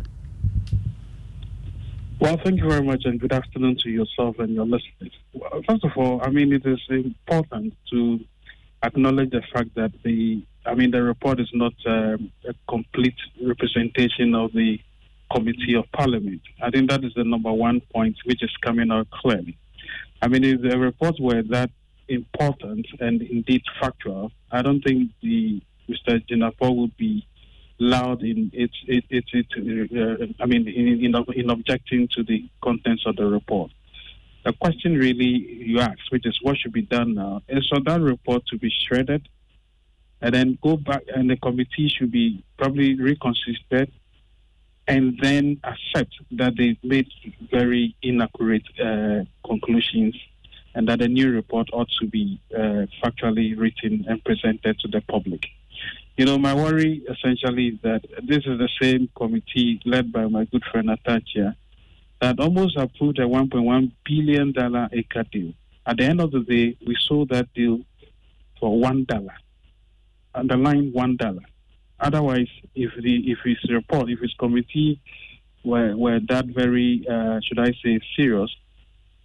Well, 2.19 2.37
thank 2.43 2.59
you 2.59 2.67
very 2.67 2.83
much, 2.83 3.03
and 3.05 3.17
good 3.17 3.31
afternoon 3.31 3.77
to 3.83 3.89
yourself 3.89 4.39
and 4.39 4.53
your 4.53 4.65
listeners. 4.65 5.13
First 5.69 5.85
of 5.85 5.91
all, 5.95 6.19
I 6.21 6.29
mean, 6.29 6.51
it 6.51 6.65
is 6.65 6.81
important 6.89 7.73
to 7.91 8.19
acknowledge 8.83 9.29
the 9.29 9.43
fact 9.53 9.69
that 9.75 9.93
the, 10.03 10.43
I 10.65 10.73
mean, 10.75 10.91
the 10.91 11.03
report 11.03 11.39
is 11.39 11.51
not 11.53 11.75
um, 11.85 12.29
a 12.45 12.53
complete 12.67 13.19
representation 13.41 14.35
of 14.35 14.51
the 14.51 14.79
Committee 15.33 15.75
of 15.75 15.85
Parliament. 15.93 16.41
I 16.61 16.71
think 16.71 16.89
that 16.89 17.05
is 17.05 17.13
the 17.15 17.23
number 17.23 17.53
one 17.53 17.79
point 17.93 18.17
which 18.25 18.43
is 18.43 18.53
coming 18.65 18.91
out 18.91 19.09
clearly. 19.11 19.57
I 20.21 20.27
mean, 20.27 20.43
if 20.43 20.61
the 20.61 20.77
report 20.77 21.15
were 21.21 21.43
that 21.43 21.69
important 22.09 22.85
and 22.99 23.21
indeed 23.21 23.63
factual, 23.79 24.31
I 24.51 24.61
don't 24.61 24.81
think 24.81 25.11
the 25.21 25.61
Mr. 25.89 26.25
Jinapor 26.27 26.75
would 26.75 26.95
be 26.97 27.25
loud 27.79 28.23
in 28.23 28.51
its 28.53 28.73
uh, 28.89 30.25
I 30.39 30.45
mean 30.45 30.67
in, 30.67 31.05
in, 31.05 31.15
in 31.35 31.49
objecting 31.49 32.07
to 32.09 32.23
the 32.23 32.49
contents 32.61 33.03
of 33.05 33.15
the 33.15 33.25
report. 33.25 33.71
The 34.43 34.53
question 34.53 34.95
really 34.95 35.25
you 35.25 35.79
ask, 35.79 35.99
which 36.09 36.25
is 36.25 36.39
what 36.41 36.57
should 36.57 36.73
be 36.73 36.81
done 36.81 37.15
now, 37.15 37.41
is 37.47 37.67
for 37.67 37.81
that 37.81 38.01
report 38.01 38.45
to 38.47 38.57
be 38.57 38.69
shredded 38.69 39.27
and 40.21 40.33
then 40.33 40.57
go 40.63 40.77
back 40.77 41.03
and 41.13 41.29
the 41.29 41.37
committee 41.37 41.89
should 41.89 42.11
be 42.11 42.43
probably 42.57 42.95
reconstituted 42.99 43.91
and 44.87 45.19
then 45.21 45.59
accept 45.63 46.13
that 46.31 46.55
they 46.57 46.77
made 46.81 47.07
very 47.51 47.95
inaccurate 48.01 48.63
uh, 48.81 49.23
conclusions 49.45 50.15
and 50.77 50.87
that 50.87 51.01
a 51.01 51.07
new 51.07 51.31
report 51.31 51.67
ought 51.73 51.89
to 51.99 52.05
be 52.05 52.39
uh, 52.55 52.85
factually 53.03 53.57
written 53.57 54.05
and 54.07 54.23
presented 54.23 54.77
to 54.77 54.87
the 54.87 55.01
public. 55.01 55.41
You 56.17 56.25
know, 56.25 56.37
my 56.37 56.53
worry 56.53 57.01
essentially 57.09 57.69
is 57.69 57.79
that 57.81 58.03
this 58.23 58.43
is 58.45 58.59
the 58.59 58.69
same 58.79 59.09
committee 59.17 59.81
led 59.85 60.13
by 60.13 60.27
my 60.27 60.45
good 60.45 60.63
friend 60.71 60.91
Atta 60.91 61.19
Akyea 61.19 61.55
that 62.21 62.39
almost 62.39 62.77
approved 62.77 63.17
a 63.17 63.23
$1.1 63.23 63.91
billion 64.05 64.53
acre 64.93 65.23
deal. 65.31 65.51
At 65.87 65.97
the 65.97 66.03
end 66.03 66.21
of 66.21 66.29
the 66.31 66.41
day, 66.41 66.77
we 66.85 66.95
sold 67.07 67.29
that 67.29 67.51
deal 67.55 67.81
for 68.59 68.79
$1. 68.79 69.27
Underline 70.35 70.91
$1. 70.91 71.39
Otherwise, 71.99 72.49
if 72.75 72.91
the 73.01 73.31
if 73.31 73.39
his 73.43 73.57
report, 73.71 74.11
if 74.11 74.19
his 74.19 74.33
committee 74.35 75.01
were, 75.63 75.97
were 75.97 76.19
that 76.29 76.45
very, 76.45 77.03
uh, 77.09 77.39
should 77.43 77.57
I 77.57 77.71
say, 77.83 77.99
serious, 78.15 78.55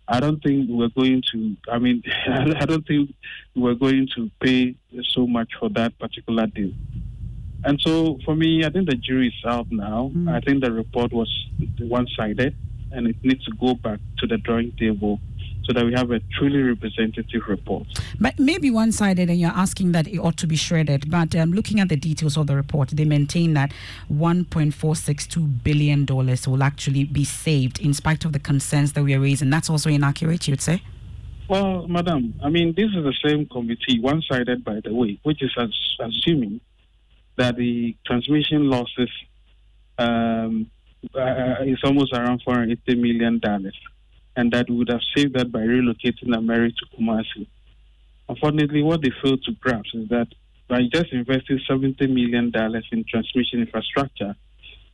I 0.09 0.21
don't 0.21 0.42
think 0.42 0.68
we're 0.68 0.88
going 0.88 1.23
to. 1.32 1.56
I 1.71 1.78
mean, 1.78 2.02
I 2.28 2.66
don't 2.66 2.87
think 2.87 3.14
we're 3.54 3.75
going 3.75 4.09
to 4.16 4.30
pay 4.40 4.75
so 5.11 5.26
much 5.26 5.50
for 5.59 5.68
that 5.71 5.99
particular 5.99 6.47
deal. 6.47 6.73
And 7.64 7.80
so, 7.80 8.18
for 8.25 8.35
me, 8.35 8.64
I 8.64 8.71
think 8.71 8.88
the 8.88 8.97
jury 8.97 9.28
is 9.28 9.44
out 9.47 9.66
now. 9.71 10.11
Mm. 10.14 10.28
I 10.28 10.40
think 10.40 10.64
the 10.64 10.73
report 10.73 11.12
was 11.12 11.30
one-sided, 11.78 12.56
and 12.90 13.06
it 13.06 13.16
needs 13.23 13.44
to 13.44 13.52
go 13.52 13.75
back 13.75 14.00
to 14.18 14.26
the 14.26 14.38
drawing 14.38 14.73
table 14.73 15.21
so 15.64 15.73
that 15.73 15.85
we 15.85 15.92
have 15.92 16.11
a 16.11 16.21
truly 16.38 16.62
representative 16.62 17.42
report. 17.49 17.87
But 18.21 18.38
maybe 18.38 18.71
one 18.71 18.92
sided, 18.92 19.31
and 19.31 19.40
you're 19.40 19.50
asking 19.50 19.92
that 19.92 20.09
it 20.09 20.19
ought 20.19 20.37
to 20.38 20.47
be 20.47 20.57
shredded. 20.57 21.11
But 21.11 21.35
um, 21.37 21.52
looking 21.52 21.81
at 21.81 21.88
the 21.88 21.97
details 21.97 22.37
of 22.37 22.47
the 22.47 22.57
report, 22.57 22.90
they 22.90 23.04
maintain 23.04 23.54
that 23.54 23.73
$1.462 24.12 25.62
billion 25.62 26.07
will 26.07 26.62
actually 26.62 27.04
be 27.04 27.25
saved 27.25 27.81
in 27.81 27.95
spite 27.95 28.25
of 28.25 28.33
the 28.33 28.38
concerns 28.38 28.92
that 28.95 29.02
we 29.02 29.14
are 29.14 29.21
raising. 29.21 29.50
That's 29.50 29.71
also 29.71 29.90
inaccurate, 29.90 30.49
you'd 30.49 30.61
say? 30.61 30.83
Well, 31.49 31.87
madam, 31.87 32.35
I 32.42 32.49
mean, 32.49 32.73
this 32.76 32.87
is 32.87 33.04
the 33.04 33.14
same 33.25 33.47
committee, 33.47 34.00
one 34.00 34.23
sided, 34.23 34.64
by 34.64 34.81
the 34.83 34.95
way, 34.95 35.21
which 35.23 35.42
is 35.42 35.54
assuming 36.00 36.61
that 37.37 37.57
the 37.57 37.97
transmission 38.07 38.71
losses 38.71 39.11
um, 39.99 40.71
uh, 41.14 41.57
is 41.64 41.78
almost 41.85 42.12
around 42.12 42.42
$480 42.47 42.99
million 42.99 43.40
and 44.36 44.52
that 44.52 44.68
we 44.68 44.76
would 44.76 44.88
have 44.88 45.00
saved 45.14 45.34
that 45.34 45.52
by 45.52 45.60
relocating 45.60 46.28
Ameri 46.28 46.72
to 46.76 46.86
Kumasi. 46.96 47.46
Unfortunately, 48.28 48.82
what 48.82 49.02
they 49.02 49.12
failed 49.22 49.42
to 49.44 49.52
grasp 49.52 49.94
is 49.94 50.08
that 50.08 50.28
by 50.68 50.82
just 50.92 51.12
investing 51.12 51.60
$70 51.68 52.00
million 52.08 52.52
in 52.92 53.04
transmission 53.04 53.60
infrastructure, 53.60 54.34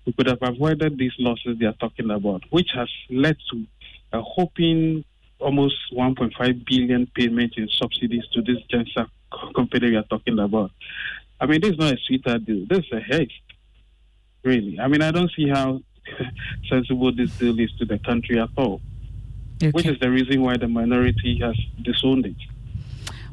we 0.04 0.12
could 0.12 0.26
have 0.26 0.38
avoided 0.42 0.98
these 0.98 1.12
losses 1.18 1.58
they 1.58 1.66
are 1.66 1.74
talking 1.74 2.10
about, 2.10 2.42
which 2.50 2.70
has 2.74 2.88
led 3.10 3.36
to 3.50 3.64
a 4.12 4.22
hoping 4.22 5.04
almost 5.38 5.76
1.5 5.92 6.66
billion 6.66 7.06
payment 7.14 7.54
in 7.56 7.68
subsidies 7.68 8.24
to 8.32 8.42
this 8.42 8.58
Genser 8.72 9.06
company 9.54 9.90
we 9.90 9.96
are 9.96 10.02
talking 10.04 10.38
about. 10.38 10.70
I 11.40 11.46
mean, 11.46 11.60
this 11.60 11.72
is 11.72 11.78
not 11.78 11.92
a 11.92 11.98
sweetheart 12.06 12.44
deal. 12.44 12.66
This 12.68 12.78
is 12.78 12.92
a 12.92 13.00
hedge, 13.00 13.42
really. 14.42 14.80
I 14.80 14.88
mean, 14.88 15.02
I 15.02 15.10
don't 15.10 15.30
see 15.36 15.48
how 15.48 15.80
sensible 16.68 17.12
this 17.14 17.30
deal 17.38 17.58
is 17.60 17.70
to 17.78 17.84
the 17.84 17.98
country 17.98 18.40
at 18.40 18.48
all, 18.56 18.80
okay. 19.62 19.70
which 19.70 19.86
is 19.86 19.98
the 20.00 20.10
reason 20.10 20.42
why 20.42 20.56
the 20.56 20.68
minority 20.68 21.38
has 21.42 21.56
disowned 21.82 22.26
it. 22.26 22.36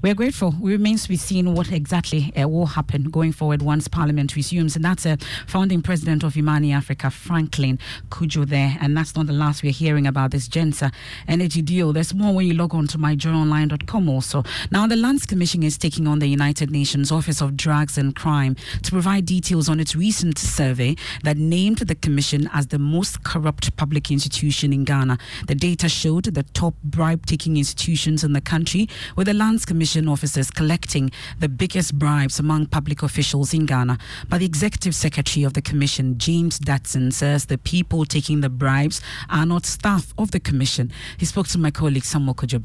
We 0.06 0.12
are 0.12 0.14
grateful. 0.14 0.54
We 0.62 0.72
remains 0.72 1.02
to 1.02 1.10
be 1.10 1.16
seen 1.16 1.56
what 1.56 1.72
exactly 1.72 2.32
uh, 2.38 2.48
will 2.48 2.68
happen 2.68 3.06
going 3.06 3.32
forward 3.32 3.64
once 3.64 3.88
Parliament 3.88 4.36
resumes. 4.36 4.76
And 4.76 4.86
that's 4.86 5.04
a 5.04 5.14
uh, 5.14 5.18
founding 5.48 5.82
president 5.82 6.24
of 6.24 6.38
Imani 6.38 6.74
Africa, 6.74 7.10
Franklin 7.10 7.80
Cudjoe, 8.10 8.48
there. 8.48 8.78
And 8.80 8.96
that's 8.96 9.16
not 9.16 9.26
the 9.26 9.34
last 9.34 9.64
we're 9.64 9.72
hearing 9.72 10.06
about 10.06 10.30
this 10.30 10.48
Genser 10.48 10.94
energy 11.28 11.64
deal. 11.64 11.92
There's 11.92 12.14
more 12.14 12.36
when 12.36 12.46
you 12.46 12.54
log 12.54 12.76
on 12.76 12.86
to 12.90 13.00
myjoyonline.com 13.00 14.08
also. 14.08 14.44
Now, 14.70 14.86
the 14.86 14.96
Lands 14.96 15.26
Commission 15.26 15.64
is 15.64 15.76
taking 15.76 16.08
on 16.08 16.20
the 16.20 16.28
United 16.28 16.70
Nations 16.70 17.12
Office 17.12 17.42
of 17.42 17.58
Drugs 17.58 17.98
and 17.98 18.16
Crime 18.16 18.56
to 18.84 18.92
provide 18.92 19.26
details 19.26 19.68
on 19.68 19.80
its 19.80 19.96
recent 19.96 20.38
survey 20.38 20.96
that 21.24 21.38
named 21.38 21.80
the 21.80 21.96
Commission 21.96 22.48
as 22.54 22.68
the 22.68 22.78
most 22.78 23.24
corrupt 23.24 23.76
public 23.76 24.12
institution 24.12 24.72
in 24.72 24.84
Ghana. 24.84 25.18
The 25.48 25.56
data 25.56 25.90
showed 25.90 26.26
the 26.26 26.44
top 26.44 26.76
bribe 26.84 27.26
taking 27.26 27.58
institutions 27.58 28.24
in 28.24 28.34
the 28.34 28.42
country, 28.42 28.88
with 29.16 29.26
the 29.26 29.34
Lands 29.34 29.66
Commission 29.66 29.95
officers 30.08 30.52
collecting 30.52 31.12
the 31.40 31.50
biggest 31.50 31.98
bribes 31.98 32.40
among 32.40 32.68
public 32.68 33.04
officials 33.04 33.54
in 33.54 33.66
Ghana. 33.66 33.98
But 34.30 34.40
the 34.40 34.46
executive 34.46 34.94
secretary 34.94 35.44
of 35.44 35.54
the 35.54 35.62
commission, 35.62 36.18
James 36.18 36.60
Dadson, 36.60 37.14
says 37.14 37.46
the 37.46 37.58
people 37.58 38.06
taking 38.06 38.42
the 38.42 38.50
bribes 38.50 39.02
are 39.30 39.46
not 39.46 39.66
staff 39.66 40.14
of 40.18 40.32
the 40.32 40.40
commission. 40.40 40.92
He 41.18 41.26
spoke 41.26 41.48
to 41.48 41.58
my 41.58 41.72
colleague 41.72 42.04
Samuel 42.04 42.36
Kojo 42.36 42.60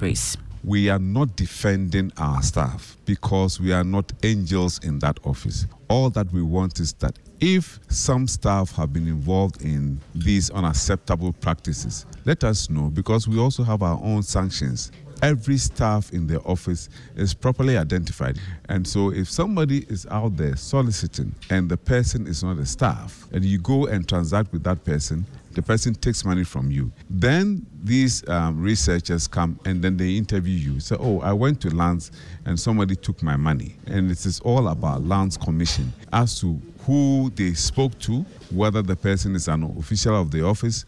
we 0.62 0.90
are 0.90 0.98
not 0.98 1.36
defending 1.36 2.12
our 2.18 2.42
staff 2.42 2.96
because 3.06 3.58
we 3.60 3.72
are 3.72 3.84
not 3.84 4.12
angels 4.22 4.78
in 4.84 4.98
that 4.98 5.18
office. 5.24 5.66
All 5.88 6.10
that 6.10 6.30
we 6.32 6.42
want 6.42 6.80
is 6.80 6.92
that 6.94 7.18
if 7.40 7.80
some 7.88 8.28
staff 8.28 8.72
have 8.76 8.92
been 8.92 9.08
involved 9.08 9.62
in 9.62 9.98
these 10.14 10.50
unacceptable 10.50 11.32
practices, 11.32 12.04
let 12.26 12.44
us 12.44 12.68
know 12.68 12.90
because 12.90 13.26
we 13.26 13.38
also 13.38 13.62
have 13.62 13.82
our 13.82 13.98
own 14.02 14.22
sanctions 14.22 14.92
every 15.22 15.56
staff 15.56 16.12
in 16.12 16.26
the 16.26 16.40
office 16.42 16.88
is 17.16 17.34
properly 17.34 17.76
identified. 17.76 18.38
And 18.68 18.86
so 18.86 19.12
if 19.12 19.30
somebody 19.30 19.84
is 19.88 20.06
out 20.10 20.36
there 20.36 20.56
soliciting 20.56 21.34
and 21.50 21.68
the 21.68 21.76
person 21.76 22.26
is 22.26 22.42
not 22.42 22.58
a 22.58 22.66
staff, 22.66 23.26
and 23.32 23.44
you 23.44 23.58
go 23.58 23.86
and 23.86 24.08
transact 24.08 24.52
with 24.52 24.62
that 24.64 24.84
person, 24.84 25.26
the 25.52 25.62
person 25.62 25.94
takes 25.94 26.24
money 26.24 26.44
from 26.44 26.70
you. 26.70 26.92
Then 27.08 27.66
these 27.82 28.26
um, 28.28 28.60
researchers 28.60 29.26
come 29.26 29.58
and 29.64 29.82
then 29.82 29.96
they 29.96 30.16
interview 30.16 30.56
you. 30.56 30.80
Say, 30.80 30.96
oh, 30.98 31.20
I 31.20 31.32
went 31.32 31.60
to 31.62 31.74
Lands 31.74 32.12
and 32.44 32.58
somebody 32.58 32.94
took 32.94 33.22
my 33.22 33.36
money. 33.36 33.74
And 33.86 34.10
it 34.10 34.24
is 34.24 34.40
all 34.40 34.68
about 34.68 35.04
Lands 35.04 35.36
Commission 35.36 35.92
as 36.12 36.40
to 36.40 36.60
who 36.86 37.30
they 37.34 37.54
spoke 37.54 37.98
to, 38.00 38.24
whether 38.50 38.82
the 38.82 38.96
person 38.96 39.34
is 39.34 39.48
an 39.48 39.64
official 39.78 40.20
of 40.20 40.30
the 40.30 40.44
office, 40.44 40.84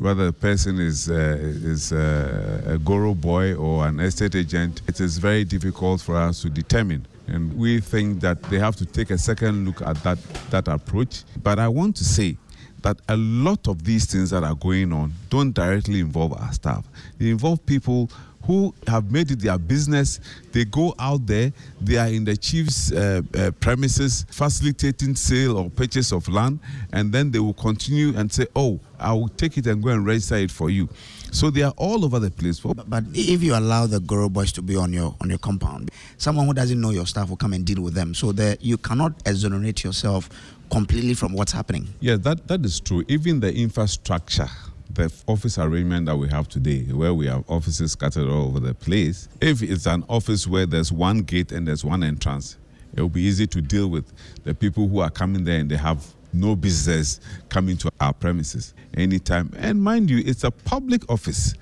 whether 0.00 0.24
the 0.26 0.32
person 0.32 0.80
is, 0.80 1.10
uh, 1.10 1.36
is 1.38 1.92
uh, 1.92 2.62
a 2.66 2.78
Goro 2.78 3.14
boy 3.14 3.54
or 3.54 3.86
an 3.86 4.00
estate 4.00 4.34
agent, 4.34 4.80
it 4.88 4.98
is 4.98 5.18
very 5.18 5.44
difficult 5.44 6.00
for 6.00 6.16
us 6.16 6.40
to 6.40 6.48
determine. 6.48 7.06
And 7.26 7.56
we 7.56 7.80
think 7.80 8.20
that 8.20 8.42
they 8.44 8.58
have 8.58 8.76
to 8.76 8.86
take 8.86 9.10
a 9.10 9.18
second 9.18 9.66
look 9.66 9.82
at 9.82 10.02
that, 10.02 10.18
that 10.50 10.68
approach. 10.68 11.24
But 11.42 11.58
I 11.58 11.68
want 11.68 11.96
to 11.96 12.04
say 12.04 12.38
that 12.80 12.98
a 13.10 13.16
lot 13.16 13.68
of 13.68 13.84
these 13.84 14.06
things 14.06 14.30
that 14.30 14.42
are 14.42 14.54
going 14.54 14.90
on 14.92 15.12
don't 15.28 15.52
directly 15.52 16.00
involve 16.00 16.32
our 16.32 16.52
staff. 16.52 16.86
They 17.18 17.28
involve 17.28 17.64
people 17.66 18.10
who 18.44 18.74
have 18.86 19.10
made 19.12 19.30
it 19.30 19.40
their 19.40 19.58
business. 19.58 20.20
They 20.52 20.64
go 20.64 20.94
out 20.98 21.26
there, 21.26 21.52
they 21.80 21.96
are 21.96 22.08
in 22.08 22.24
the 22.24 22.36
chief's 22.36 22.92
uh, 22.92 23.22
uh, 23.36 23.50
premises 23.60 24.26
facilitating 24.30 25.14
sale 25.14 25.58
or 25.58 25.70
purchase 25.70 26.12
of 26.12 26.28
land, 26.28 26.60
and 26.92 27.12
then 27.12 27.30
they 27.30 27.38
will 27.38 27.54
continue 27.54 28.16
and 28.16 28.32
say, 28.32 28.46
Oh, 28.56 28.80
I 28.98 29.12
will 29.12 29.28
take 29.28 29.56
it 29.58 29.66
and 29.66 29.82
go 29.82 29.90
and 29.90 30.04
register 30.04 30.36
it 30.36 30.50
for 30.50 30.70
you. 30.70 30.88
So 31.32 31.48
they 31.50 31.62
are 31.62 31.74
all 31.76 32.04
over 32.04 32.18
the 32.18 32.30
place. 32.30 32.60
But, 32.60 32.90
but 32.90 33.04
if 33.14 33.42
you 33.42 33.54
allow 33.54 33.86
the 33.86 34.00
Goro 34.00 34.28
boys 34.28 34.50
to 34.52 34.62
be 34.62 34.74
on 34.74 34.92
your 34.92 35.14
on 35.20 35.28
your 35.28 35.38
compound, 35.38 35.90
someone 36.18 36.46
who 36.46 36.54
doesn't 36.54 36.80
know 36.80 36.90
your 36.90 37.06
staff 37.06 37.28
will 37.28 37.36
come 37.36 37.52
and 37.52 37.64
deal 37.64 37.82
with 37.82 37.94
them. 37.94 38.14
So 38.14 38.32
that 38.32 38.62
you 38.62 38.76
cannot 38.78 39.12
exonerate 39.26 39.84
yourself 39.84 40.28
completely 40.70 41.14
from 41.14 41.32
what's 41.32 41.52
happening. 41.52 41.88
Yeah, 42.00 42.16
that, 42.16 42.48
that 42.48 42.64
is 42.64 42.80
true. 42.80 43.04
Even 43.08 43.40
the 43.40 43.52
infrastructure 43.54 44.48
the 44.94 45.12
office 45.26 45.58
arrangement 45.58 46.06
that 46.06 46.16
we 46.16 46.28
have 46.28 46.48
today, 46.48 46.82
where 46.84 47.14
we 47.14 47.26
have 47.26 47.48
offices 47.48 47.92
scattered 47.92 48.28
all 48.28 48.46
over 48.48 48.60
the 48.60 48.74
place, 48.74 49.28
if 49.40 49.62
it's 49.62 49.86
an 49.86 50.04
office 50.08 50.46
where 50.46 50.66
there's 50.66 50.92
one 50.92 51.20
gate 51.22 51.52
and 51.52 51.66
there's 51.66 51.84
one 51.84 52.02
entrance, 52.02 52.56
it 52.94 53.00
will 53.00 53.08
be 53.08 53.22
easy 53.22 53.46
to 53.46 53.60
deal 53.60 53.88
with 53.88 54.12
the 54.44 54.54
people 54.54 54.88
who 54.88 55.00
are 55.00 55.10
coming 55.10 55.44
there 55.44 55.60
and 55.60 55.70
they 55.70 55.76
have 55.76 56.04
no 56.32 56.54
business 56.56 57.20
coming 57.48 57.76
to 57.76 57.90
our 58.00 58.12
premises 58.12 58.74
anytime. 58.96 59.52
And 59.56 59.82
mind 59.82 60.10
you, 60.10 60.22
it's 60.24 60.44
a 60.44 60.50
public 60.50 61.08
office. 61.10 61.54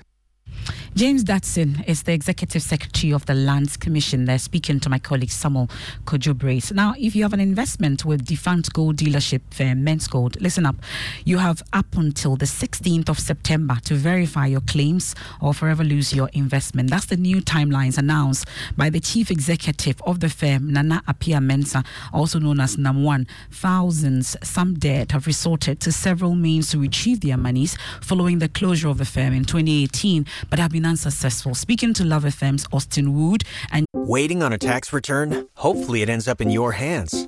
James 0.95 1.23
Dadson 1.23 1.87
is 1.87 2.03
the 2.03 2.13
Executive 2.13 2.63
Secretary 2.63 3.13
of 3.13 3.25
the 3.27 3.35
Lands 3.35 3.77
Commission. 3.77 4.25
They're 4.25 4.39
speaking 4.39 4.79
to 4.79 4.89
my 4.89 4.97
colleague 4.97 5.29
Samuel 5.29 5.69
Kojo 6.05 6.73
Now, 6.73 6.95
if 6.97 7.15
you 7.15 7.21
have 7.23 7.31
an 7.31 7.39
investment 7.39 8.05
with 8.05 8.25
defunct 8.25 8.73
gold 8.73 8.97
dealership 8.97 9.41
firm 9.51 9.85
Menzgold, 9.85 10.41
listen 10.41 10.65
up. 10.65 10.77
You 11.25 11.37
have 11.37 11.61
up 11.73 11.95
until 11.95 12.35
the 12.35 12.47
16th 12.47 13.07
of 13.07 13.19
September 13.19 13.77
to 13.85 13.93
verify 13.93 14.47
your 14.47 14.61
claims 14.61 15.13
or 15.39 15.53
forever 15.53 15.83
lose 15.83 16.11
your 16.11 16.29
investment. 16.33 16.89
That's 16.89 17.05
the 17.05 17.17
new 17.17 17.37
timelines 17.37 17.99
announced 17.99 18.47
by 18.75 18.89
the 18.89 18.99
Chief 18.99 19.29
Executive 19.29 20.01
of 20.01 20.21
the 20.21 20.29
firm, 20.29 20.73
Nana 20.73 21.03
Appiah 21.07 21.39
Mensah, 21.39 21.85
also 22.11 22.39
known 22.39 22.59
as 22.59 22.77
NAM1. 22.77 23.27
Thousands, 23.51 24.35
some 24.41 24.73
dead, 24.73 25.11
have 25.11 25.27
resorted 25.27 25.79
to 25.81 25.91
several 25.91 26.33
means 26.33 26.71
to 26.71 26.79
retrieve 26.79 27.21
their 27.21 27.37
monies 27.37 27.77
following 28.01 28.39
the 28.39 28.49
closure 28.49 28.89
of 28.89 28.97
the 28.97 29.05
firm 29.05 29.33
in 29.33 29.45
2018, 29.45 30.25
but 30.49 30.57
have 30.57 30.71
been 30.71 30.78
unsuccessful. 30.85 31.55
Speaking 31.55 31.93
to 31.95 32.03
Love 32.03 32.23
FM's 32.23 32.67
Austin 32.71 33.13
Wood 33.13 33.43
and 33.71 33.85
waiting 33.93 34.43
on 34.43 34.53
a 34.53 34.57
tax 34.57 34.91
return. 34.91 35.47
Hopefully, 35.55 36.01
it 36.01 36.09
ends 36.09 36.27
up 36.27 36.41
in 36.41 36.49
your 36.49 36.73
hands. 36.73 37.27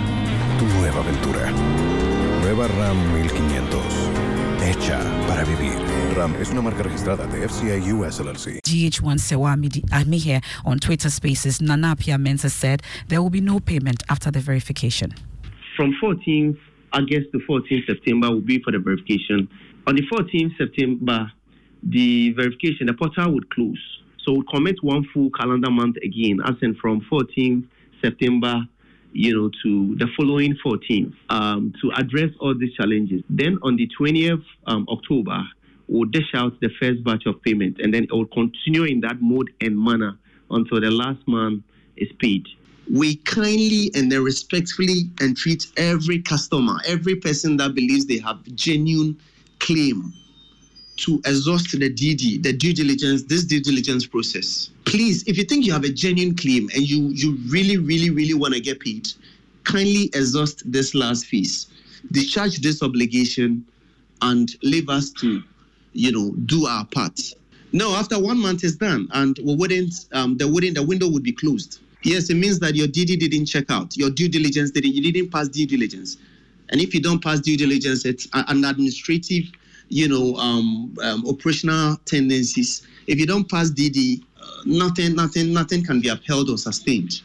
tu 0.61 0.67
nueva 0.77 0.99
aventura. 0.99 1.49
Nueva 2.41 2.67
RAM 2.67 2.97
1500. 3.15 3.81
Hecha 4.61 4.99
para 5.27 5.43
vivir. 5.43 5.73
RAM 6.15 6.35
es 6.39 6.51
una 6.51 6.61
marca 6.61 6.83
registrada 6.83 7.25
de 7.25 7.47
FCI 7.47 7.91
US 7.93 8.19
LLC. 8.19 8.61
GH1 8.61 9.17
Sewami 9.17 9.69
Ami 9.91 10.19
here 10.19 10.41
on 10.63 10.77
Twitter 10.77 11.09
Spaces. 11.09 11.61
Nana 11.61 11.95
Appiah 11.95 12.19
Mensah 12.19 12.51
said 12.51 12.83
there 13.07 13.23
will 13.23 13.31
be 13.31 13.41
no 13.41 13.59
payment 13.59 14.03
after 14.07 14.29
the 14.29 14.39
verification. 14.39 15.15
From 15.75 15.95
14th 15.99 16.59
August 16.93 17.31
to 17.31 17.39
14th 17.49 17.87
September 17.87 18.29
will 18.29 18.45
be 18.45 18.61
for 18.61 18.71
the 18.71 18.77
verification. 18.77 19.47
On 19.87 19.95
the 19.95 20.03
14th 20.13 20.55
September, 20.59 21.31
the 21.81 22.33
verification, 22.33 22.85
the 22.85 22.93
portal 22.93 23.33
would 23.33 23.49
close. 23.49 23.81
So 24.23 24.33
we'll 24.33 24.43
commit 24.53 24.75
one 24.83 25.07
full 25.11 25.31
calendar 25.31 25.71
month 25.71 25.95
again, 26.03 26.37
as 26.45 26.53
in 26.61 26.75
from 26.75 27.01
14th 27.11 27.65
September, 28.03 28.67
you 29.13 29.35
know, 29.35 29.49
to 29.63 29.95
the 29.97 30.07
following 30.17 30.55
14th, 30.65 31.13
um, 31.29 31.73
to 31.81 31.91
address 31.97 32.29
all 32.39 32.57
these 32.57 32.73
challenges. 32.73 33.21
Then 33.29 33.57
on 33.61 33.75
the 33.75 33.89
20th 33.99 34.43
um, 34.67 34.85
October, 34.89 35.41
we'll 35.87 36.09
dish 36.09 36.33
out 36.33 36.59
the 36.61 36.69
first 36.79 37.03
batch 37.03 37.25
of 37.25 37.41
payment, 37.41 37.79
and 37.79 37.93
then 37.93 38.03
it 38.03 38.11
will 38.11 38.27
continue 38.27 38.83
in 38.83 39.01
that 39.01 39.21
mode 39.21 39.51
and 39.61 39.77
manner 39.77 40.17
until 40.49 40.79
the 40.79 40.91
last 40.91 41.19
man 41.27 41.63
is 41.97 42.09
paid. 42.19 42.47
We 42.91 43.17
kindly 43.17 43.91
and 43.95 44.11
then 44.11 44.23
respectfully 44.23 45.09
entreat 45.21 45.67
every 45.77 46.21
customer, 46.21 46.77
every 46.85 47.15
person 47.15 47.57
that 47.57 47.75
believes 47.75 48.05
they 48.05 48.17
have 48.19 48.43
genuine 48.55 49.19
claim 49.59 50.13
to 51.01 51.19
exhaust 51.25 51.71
the 51.71 51.89
DD, 51.89 52.43
the 52.43 52.53
due 52.53 52.73
diligence, 52.73 53.23
this 53.23 53.43
due 53.43 53.59
diligence 53.59 54.05
process. 54.05 54.69
Please, 54.85 55.23
if 55.27 55.37
you 55.37 55.43
think 55.43 55.65
you 55.65 55.73
have 55.73 55.83
a 55.83 55.89
genuine 55.89 56.35
claim 56.35 56.69
and 56.75 56.87
you 56.87 57.09
you 57.09 57.37
really, 57.49 57.77
really, 57.77 58.11
really 58.11 58.35
want 58.35 58.53
to 58.53 58.59
get 58.59 58.79
paid, 58.79 59.07
kindly 59.63 60.11
exhaust 60.13 60.69
this 60.71 60.93
last 60.93 61.25
fees, 61.25 61.67
discharge 62.11 62.59
this 62.59 62.83
obligation, 62.83 63.65
and 64.21 64.55
leave 64.61 64.89
us 64.89 65.09
to, 65.09 65.41
you 65.93 66.11
know, 66.11 66.31
do 66.45 66.67
our 66.67 66.85
part. 66.85 67.19
No, 67.73 67.95
after 67.95 68.19
one 68.19 68.39
month 68.39 68.63
is 68.63 68.75
done, 68.75 69.07
and 69.13 69.39
we 69.43 69.55
wouldn't, 69.55 70.05
um, 70.11 70.37
the 70.37 70.47
wouldn't, 70.47 70.75
the 70.75 70.83
window 70.83 71.09
would 71.09 71.23
be 71.23 71.31
closed. 71.31 71.79
Yes, 72.03 72.29
it 72.29 72.35
means 72.35 72.59
that 72.59 72.75
your 72.75 72.87
DD 72.87 73.19
didn't 73.19 73.45
check 73.45 73.71
out, 73.71 73.97
your 73.97 74.11
due 74.11 74.29
diligence 74.29 74.69
didn't, 74.71 74.93
you 74.93 75.11
didn't 75.11 75.31
pass 75.31 75.47
due 75.47 75.65
diligence, 75.65 76.17
and 76.69 76.79
if 76.79 76.93
you 76.93 77.01
don't 77.01 77.23
pass 77.23 77.39
due 77.39 77.57
diligence, 77.57 78.05
it's 78.05 78.27
an 78.33 78.63
administrative 78.65 79.45
you 79.91 80.07
know, 80.07 80.35
um, 80.37 80.95
um, 81.03 81.27
operational 81.27 81.97
tendencies. 82.05 82.87
If 83.07 83.19
you 83.19 83.25
don't 83.25 83.49
pass 83.49 83.69
DD, 83.69 84.23
uh, 84.41 84.45
nothing, 84.65 85.15
nothing, 85.15 85.53
nothing 85.53 85.83
can 85.83 85.99
be 85.99 86.07
upheld 86.07 86.49
or 86.49 86.57
sustained. 86.57 87.21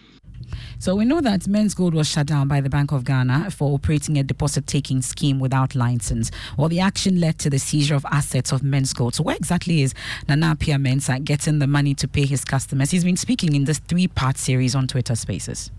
So 0.78 0.94
we 0.94 1.04
know 1.04 1.20
that 1.20 1.42
Menzgold 1.42 1.94
was 1.94 2.08
shut 2.08 2.26
down 2.26 2.48
by 2.48 2.60
the 2.60 2.68
Bank 2.68 2.92
of 2.92 3.04
Ghana 3.04 3.50
for 3.52 3.72
operating 3.72 4.18
a 4.18 4.22
deposit 4.22 4.66
taking 4.66 5.00
scheme 5.00 5.38
without 5.38 5.74
license. 5.74 6.30
Well, 6.58 6.68
the 6.68 6.80
action 6.80 7.18
led 7.18 7.38
to 7.38 7.50
the 7.50 7.58
seizure 7.58 7.94
of 7.94 8.04
assets 8.06 8.52
of 8.52 8.60
Menzgold. 8.60 9.14
So 9.14 9.22
where 9.22 9.36
exactly 9.36 9.82
is 9.82 9.94
Nana 10.28 10.54
Appiah 10.54 10.80
Mensah 10.84 11.24
getting 11.24 11.60
the 11.60 11.66
money 11.66 11.94
to 11.94 12.08
pay 12.08 12.26
his 12.26 12.44
customers? 12.44 12.90
He's 12.90 13.04
been 13.04 13.16
speaking 13.16 13.54
in 13.54 13.64
this 13.64 13.78
three-part 13.78 14.36
series 14.36 14.74
on 14.74 14.86
Twitter 14.86 15.14
Spaces. 15.14 15.70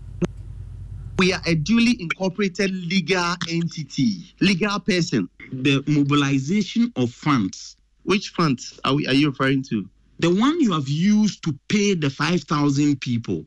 We 1.18 1.32
are 1.32 1.42
a 1.46 1.56
duly 1.56 2.00
incorporated 2.00 2.70
legal 2.70 3.34
entity, 3.50 4.32
legal 4.40 4.78
person. 4.78 5.28
The 5.50 5.82
mobilization 5.88 6.92
of 6.94 7.10
funds. 7.10 7.76
Which 8.04 8.28
funds 8.28 8.78
are, 8.84 8.94
we, 8.94 9.06
are 9.08 9.14
you 9.14 9.30
referring 9.30 9.64
to? 9.64 9.88
The 10.20 10.32
one 10.32 10.60
you 10.60 10.72
have 10.72 10.88
used 10.88 11.42
to 11.42 11.58
pay 11.68 11.94
the 11.94 12.08
5,000 12.08 13.00
people. 13.00 13.44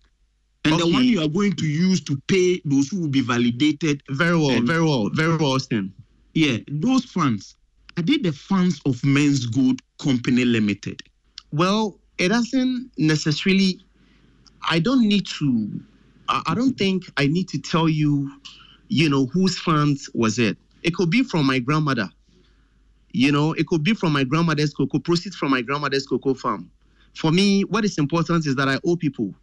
And 0.65 0.73
okay. 0.73 0.83
the 0.83 0.93
one 0.93 1.05
you 1.05 1.23
are 1.23 1.29
going 1.29 1.53
to 1.53 1.65
use 1.65 2.01
to 2.01 2.21
pay 2.27 2.61
those 2.65 2.89
who 2.89 2.99
will 3.01 3.07
be 3.07 3.21
validated. 3.21 4.03
Very 4.09 4.37
well, 4.37 4.61
very 4.61 4.83
well, 4.83 5.09
very 5.13 5.37
well. 5.37 5.57
Yeah, 6.33 6.57
those 6.69 7.05
funds. 7.05 7.55
Are 7.97 8.03
they 8.03 8.17
the 8.17 8.33
funds 8.33 8.81
of 8.85 8.97
Menzgold 8.97 9.79
Company 9.97 10.43
Limited? 10.43 11.01
Well, 11.53 11.97
it 12.17 12.29
doesn't 12.29 12.91
necessarily. 12.97 13.79
I 14.69 14.79
don't 14.79 15.07
need 15.07 15.25
to 15.27 15.81
I, 16.31 16.53
don't 16.55 16.77
think 16.77 17.03
I 17.17 17.27
need 17.27 17.49
to 17.49 17.59
tell 17.59 17.89
you, 17.89 18.31
you 18.87 19.09
know, 19.09 19.25
whose 19.27 19.57
funds 19.57 20.09
was 20.13 20.39
it. 20.39 20.57
It 20.83 20.93
could 20.95 21.09
be 21.09 21.23
from 21.23 21.45
my 21.45 21.59
grandmother. 21.59 22.09
You 23.11 23.31
know, 23.31 23.53
it 23.53 23.67
could 23.67 23.83
be 23.83 23.93
from 23.93 24.13
my 24.13 24.23
grandmother's 24.23 24.73
cocoa, 24.73 24.99
proceeds 24.99 25.35
from 25.35 25.51
my 25.51 25.61
grandmother's 25.61 26.07
cocoa 26.07 26.33
farm. 26.33 26.71
For 27.13 27.31
me, 27.31 27.63
what 27.63 27.83
is 27.83 27.97
important 27.97 28.45
is 28.45 28.55
that 28.55 28.69
I 28.69 28.79
owe 28.85 28.95
people. 28.95 29.33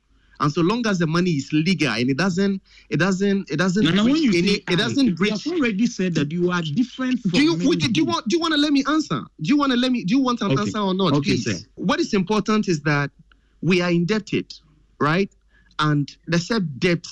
And 0.41 0.53
so 0.53 0.61
long 0.63 0.87
as 0.87 0.99
the 0.99 1.07
money 1.07 1.33
is 1.33 1.53
legal 1.53 1.93
and 1.93 2.09
it 2.09 2.17
doesn't, 2.17 2.63
it 2.91 2.99
doesn't, 2.99 3.51
it 3.51 3.57
doesn't. 3.57 3.85
Now, 3.85 4.05
when 4.05 4.17
you 4.17 4.31
any, 4.31 4.53
it 4.53 4.79
doesn't 4.79 5.17
breach. 5.17 5.45
You 5.45 5.53
have 5.53 5.61
already 5.61 5.87
said 5.87 6.15
that 6.15 6.31
you 6.31 6.51
are 6.51 6.63
different. 6.63 7.21
do 7.33 7.43
you 7.43 7.57
do 7.57 8.01
you 8.01 8.05
want 8.05 8.29
do 8.29 8.37
you 8.37 8.41
want 8.41 8.55
to 8.55 8.61
let 8.61 8.73
me 8.73 8.85
answer? 8.89 9.21
Do 9.41 9.49
you 9.49 9.57
want 9.57 9.73
to 9.73 9.79
let 9.79 9.91
me? 9.91 10.05
Do 10.05 10.15
you 10.15 10.23
want 10.23 10.41
an 10.41 10.53
okay. 10.53 10.61
answer 10.61 10.79
or 10.79 10.95
not? 10.95 11.13
Okay, 11.15 11.33
please? 11.33 11.63
sir. 11.63 11.69
What 11.75 11.99
is 11.99 12.15
important 12.15 12.69
is 12.69 12.83
that 12.83 13.11
we 13.63 13.81
are 13.81 13.91
indebted, 13.91 14.55
right? 15.01 15.31
And 15.79 16.11
the 16.27 16.39
said 16.39 16.81
debt, 16.81 17.07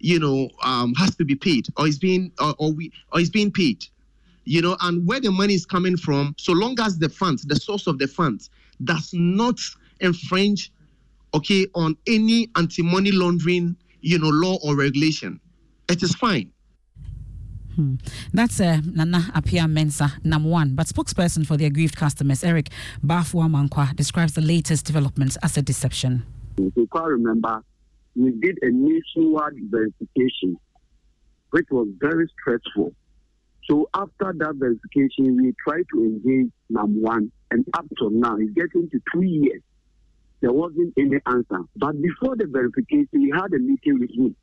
you 0.00 0.18
know, 0.18 0.50
um, 0.62 0.94
has 0.94 1.14
to 1.16 1.24
be 1.24 1.34
paid 1.34 1.66
or 1.76 1.88
is 1.88 1.98
being 1.98 2.32
or, 2.40 2.54
or 2.58 2.72
we 2.72 2.92
or 3.12 3.20
is 3.20 3.30
being 3.30 3.50
paid, 3.50 3.84
you 4.44 4.62
know, 4.62 4.76
and 4.82 5.06
where 5.06 5.20
the 5.20 5.30
money 5.30 5.54
is 5.54 5.66
coming 5.66 5.96
from, 5.96 6.34
so 6.38 6.52
long 6.52 6.76
as 6.80 6.98
the 6.98 7.08
funds, 7.08 7.42
the 7.42 7.56
source 7.56 7.86
of 7.86 7.98
the 7.98 8.06
funds, 8.06 8.50
does 8.84 9.10
not 9.12 9.58
infringe, 10.00 10.72
okay, 11.34 11.66
on 11.74 11.96
any 12.06 12.48
anti-money 12.56 13.10
laundering, 13.12 13.76
you 14.00 14.18
know, 14.18 14.28
law 14.28 14.56
or 14.62 14.76
regulation, 14.76 15.40
it 15.88 16.02
is 16.02 16.14
fine. 16.14 16.50
Hmm. 17.74 17.94
That's 18.32 18.60
uh, 18.60 18.80
Nana 18.84 19.30
Appiah 19.34 19.70
Mensah, 19.70 20.24
number 20.24 20.48
one. 20.48 20.74
But 20.74 20.86
spokesperson 20.86 21.46
for 21.46 21.56
the 21.56 21.64
aggrieved 21.64 21.96
customers, 21.96 22.42
Eric 22.42 22.70
Bafua 23.04 23.48
Mankwa, 23.48 23.94
describes 23.94 24.34
the 24.34 24.40
latest 24.40 24.84
developments 24.84 25.36
as 25.42 25.56
a 25.56 25.62
deception. 25.62 26.24
If 26.56 26.76
you 26.76 26.88
can 26.88 27.02
remember, 27.04 27.62
we 28.18 28.32
did 28.32 28.58
a 28.62 28.70
nationwide 28.70 29.54
verification, 29.70 30.56
which 31.50 31.66
was 31.70 31.88
very 32.00 32.26
stressful. 32.40 32.92
So 33.70 33.88
after 33.94 34.34
that 34.36 34.54
verification, 34.56 35.36
we 35.36 35.54
tried 35.62 35.84
to 35.94 36.02
engage 36.02 36.50
NAM1, 36.72 37.30
and 37.50 37.64
up 37.74 37.86
to 37.98 38.10
now, 38.10 38.36
it's 38.36 38.52
getting 38.52 38.88
to 38.90 39.00
two 39.12 39.22
years. 39.22 39.62
There 40.40 40.52
wasn't 40.52 40.94
any 40.96 41.18
answer. 41.26 41.60
But 41.76 42.00
before 42.00 42.36
the 42.36 42.46
verification, 42.46 43.08
we 43.12 43.32
had 43.34 43.52
a 43.52 43.58
meeting 43.58 44.00
with 44.00 44.10
him. 44.10 44.34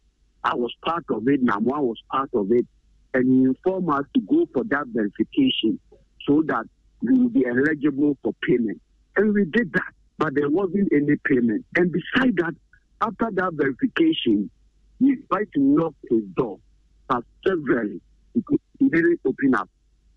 I 0.44 0.56
was 0.56 0.74
part 0.84 1.06
of 1.10 1.28
it, 1.28 1.44
NAM1 1.44 1.82
was 1.82 2.02
part 2.12 2.30
of 2.34 2.52
it, 2.52 2.66
and 3.14 3.26
he 3.26 3.44
informed 3.44 3.90
us 3.90 4.06
to 4.14 4.22
go 4.22 4.46
for 4.54 4.64
that 4.66 4.86
verification 4.88 5.80
so 6.28 6.44
that 6.48 6.66
we 7.02 7.18
will 7.18 7.30
be 7.30 7.46
eligible 7.46 8.18
for 8.24 8.34
payment. 8.48 8.80
And 9.16 9.34
we 9.34 9.46
did 9.46 9.74
that, 9.74 9.92
but 10.18 10.36
there 10.36 10.50
wasn't 10.50 10.92
any 10.94 11.16
payment. 11.26 11.66
And 11.76 11.92
beside 11.92 12.36
that, 12.38 12.54
after 13.02 13.30
that 13.34 13.54
verification, 13.54 14.50
we 15.00 15.18
tried 15.32 15.48
to 15.54 15.62
knock 15.62 15.94
his 16.10 16.24
door, 16.36 16.60
but 17.08 17.24
severally 17.46 18.02
he 18.80 18.90
didn't 18.90 19.20
open 19.26 19.56
up. 19.56 19.70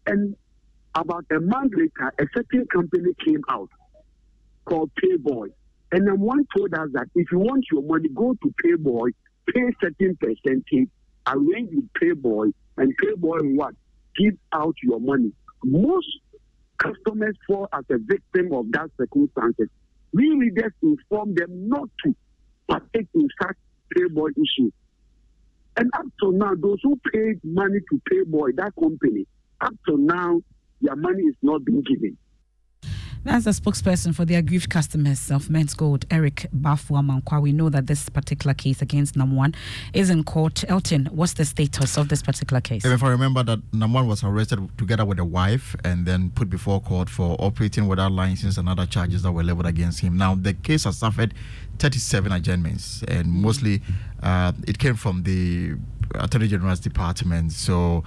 And 0.06 0.36
about 0.94 1.24
a 1.30 1.40
month 1.40 1.72
later, 1.76 2.12
a 2.18 2.24
certain 2.34 2.66
company 2.66 3.12
came 3.24 3.42
out 3.48 3.70
called 4.64 4.90
Payboy. 5.02 5.48
And 5.92 6.06
then 6.06 6.20
one 6.20 6.46
told 6.56 6.74
us 6.74 6.88
that 6.92 7.06
if 7.14 7.26
you 7.32 7.38
want 7.38 7.64
your 7.72 7.82
money, 7.82 8.08
go 8.14 8.34
to 8.42 8.54
Payboy, 8.64 9.10
pay 9.52 9.62
certain 9.82 10.16
percentage, 10.20 10.88
arrange 11.26 11.70
with 11.72 11.88
Payboy, 12.00 12.52
and 12.76 12.92
Payboy 13.02 13.56
what? 13.56 13.74
Give 14.16 14.34
out 14.52 14.74
your 14.82 15.00
money. 15.00 15.32
Most 15.64 16.06
customers 16.78 17.36
fall 17.46 17.68
as 17.72 17.84
a 17.90 17.98
victim 17.98 18.52
of 18.52 18.70
that 18.72 18.90
circumstances. 18.98 19.68
We 20.12 20.30
leaders 20.30 20.72
inform 20.82 21.34
them 21.34 21.68
not 21.68 21.88
to 22.04 22.14
partake 22.68 23.08
in 23.14 23.28
such 23.42 23.56
payboy 23.96 24.30
issue. 24.32 24.70
And 25.78 25.90
up 25.96 26.06
to 26.20 26.32
now, 26.32 26.54
those 26.56 26.80
who 26.82 26.98
paid 27.12 27.38
money 27.44 27.78
to 27.78 28.00
Payboy, 28.10 28.56
that 28.56 28.72
company, 28.80 29.26
up 29.60 29.72
to 29.86 29.96
now, 29.96 30.40
their 30.80 30.96
money 30.96 31.22
is 31.22 31.36
not 31.40 31.64
being 31.64 31.82
given. 31.82 32.18
As 33.30 33.46
a 33.46 33.50
spokesperson 33.50 34.14
for 34.14 34.24
the 34.24 34.36
aggrieved 34.36 34.70
customers 34.70 35.30
of 35.30 35.48
Menzgold, 35.48 36.06
Eric 36.10 36.46
Bafua 36.56 37.04
Mankwa, 37.04 37.42
we 37.42 37.52
know 37.52 37.68
that 37.68 37.86
this 37.86 38.08
particular 38.08 38.54
case 38.54 38.80
against 38.80 39.16
NAM1 39.16 39.54
is 39.92 40.08
in 40.08 40.24
court. 40.24 40.64
Elton, 40.66 41.10
what's 41.12 41.34
the 41.34 41.44
status 41.44 41.98
of 41.98 42.08
this 42.08 42.22
particular 42.22 42.62
case? 42.62 42.86
If 42.86 43.02
I 43.02 43.10
remember 43.10 43.42
that 43.42 43.58
NAM1 43.72 44.08
was 44.08 44.24
arrested 44.24 44.66
together 44.78 45.04
with 45.04 45.18
a 45.18 45.26
wife 45.26 45.76
and 45.84 46.06
then 46.06 46.30
put 46.30 46.48
before 46.48 46.80
court 46.80 47.10
for 47.10 47.36
operating 47.38 47.86
without 47.86 48.12
license 48.12 48.56
and 48.56 48.66
other 48.66 48.86
charges 48.86 49.24
that 49.24 49.32
were 49.32 49.44
leveled 49.44 49.66
against 49.66 50.00
him. 50.00 50.16
Now, 50.16 50.34
the 50.34 50.54
case 50.54 50.84
has 50.84 50.96
suffered 50.96 51.34
37 51.80 52.32
adjournments, 52.32 53.04
and 53.08 53.30
mostly 53.30 53.82
uh, 54.22 54.52
it 54.66 54.78
came 54.78 54.94
from 54.94 55.24
the 55.24 55.74
Attorney 56.14 56.48
General's 56.48 56.80
department. 56.80 57.52
So 57.52 58.04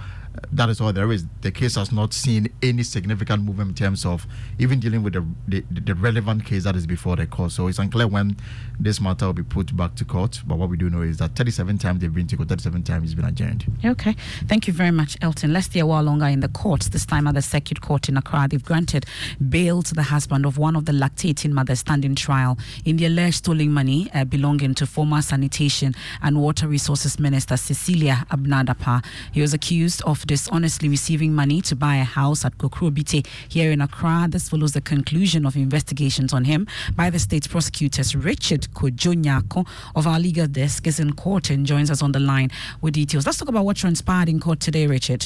that 0.52 0.68
is 0.68 0.80
all 0.80 0.92
there 0.92 1.10
is. 1.12 1.24
The 1.42 1.50
case 1.50 1.74
has 1.76 1.92
not 1.92 2.12
seen 2.12 2.48
any 2.62 2.82
significant 2.82 3.44
movement 3.44 3.70
in 3.70 3.74
terms 3.74 4.06
of 4.06 4.26
even 4.58 4.80
dealing 4.80 5.02
with 5.02 5.12
the, 5.14 5.24
the, 5.46 5.64
the 5.70 5.94
relevant 5.94 6.44
case 6.44 6.64
that 6.64 6.76
is 6.76 6.86
before 6.86 7.16
the 7.16 7.26
court. 7.26 7.52
So 7.52 7.68
it's 7.68 7.78
unclear 7.78 8.06
when 8.06 8.36
this 8.78 9.00
matter 9.00 9.26
will 9.26 9.32
be 9.34 9.42
put 9.42 9.76
back 9.76 9.94
to 9.96 10.04
court. 10.04 10.40
But 10.46 10.58
what 10.58 10.68
we 10.68 10.76
do 10.76 10.88
know 10.88 11.02
is 11.02 11.18
that 11.18 11.36
37 11.36 11.78
times 11.78 12.00
they've 12.00 12.12
been 12.12 12.26
to 12.28 12.36
court, 12.36 12.48
37 12.48 12.82
times 12.82 13.04
it's 13.04 13.14
been 13.14 13.24
adjourned. 13.24 13.64
Okay. 13.84 14.16
Thank 14.46 14.66
you 14.66 14.72
very 14.72 14.90
much, 14.90 15.16
Elton. 15.20 15.52
Let's 15.52 15.66
stay 15.66 15.80
a 15.80 15.86
while 15.86 16.02
longer 16.02 16.26
in 16.26 16.40
the 16.40 16.48
courts, 16.48 16.88
this 16.88 17.04
time 17.06 17.26
at 17.26 17.34
the 17.34 17.42
Circuit 17.42 17.80
Court 17.80 18.08
in 18.08 18.16
Accra. 18.16 18.48
They've 18.48 18.64
granted 18.64 19.06
bail 19.48 19.82
to 19.82 19.94
the 19.94 20.04
husband 20.04 20.46
of 20.46 20.58
one 20.58 20.76
of 20.76 20.86
the 20.86 20.92
lactating 20.92 21.52
mothers 21.52 21.80
standing 21.80 22.14
trial 22.14 22.58
in 22.84 22.96
the 22.96 23.06
alleged 23.06 23.36
stolen 23.36 23.70
money 23.72 24.10
uh, 24.14 24.24
belonging 24.24 24.74
to 24.76 24.86
former 24.86 25.20
Sanitation 25.22 25.94
and 26.22 26.40
Water 26.40 26.66
Resources 26.66 27.18
Minister 27.18 27.56
Cecilia 27.56 28.26
Abena 28.30 28.64
Dapaah. 28.64 29.04
He 29.32 29.40
was 29.40 29.52
accused 29.52 30.02
of 30.02 30.21
dishonestly 30.26 30.88
receiving 30.88 31.34
money 31.34 31.60
to 31.62 31.76
buy 31.76 31.96
a 31.96 32.04
house 32.04 32.44
at 32.44 32.58
Kokrobite 32.58 33.26
here 33.48 33.70
in 33.70 33.80
Accra. 33.80 34.26
This 34.28 34.48
follows 34.48 34.72
the 34.72 34.80
conclusion 34.80 35.46
of 35.46 35.56
investigations 35.56 36.32
on 36.32 36.44
him 36.44 36.66
by 36.96 37.10
the 37.10 37.18
state 37.18 37.48
prosecutors. 37.48 38.14
Richard 38.14 38.68
Kojonyako 38.74 39.66
of 39.94 40.06
our 40.06 40.18
legal 40.18 40.46
desk 40.46 40.86
is 40.86 41.00
in 41.00 41.12
court 41.12 41.50
and 41.50 41.66
joins 41.66 41.90
us 41.90 42.02
on 42.02 42.12
the 42.12 42.20
line 42.20 42.50
with 42.80 42.94
details. 42.94 43.26
Let's 43.26 43.38
talk 43.38 43.48
about 43.48 43.64
what 43.64 43.76
transpired 43.76 44.28
in 44.28 44.40
court 44.40 44.60
today, 44.60 44.86
Richard. 44.86 45.24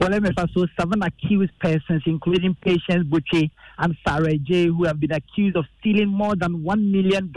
Well, 0.00 0.10
MFA, 0.10 0.48
so 0.54 0.66
seven 0.78 1.02
accused 1.02 1.58
persons, 1.58 2.02
including 2.06 2.56
Patience 2.62 3.04
Buche 3.06 3.50
and 3.78 3.96
Sarah 4.06 4.38
J, 4.38 4.66
who 4.66 4.84
have 4.84 4.98
been 4.98 5.12
accused 5.12 5.56
of 5.56 5.66
stealing 5.78 6.08
more 6.08 6.34
than 6.34 6.62
$1 6.64 6.90
million 6.90 7.32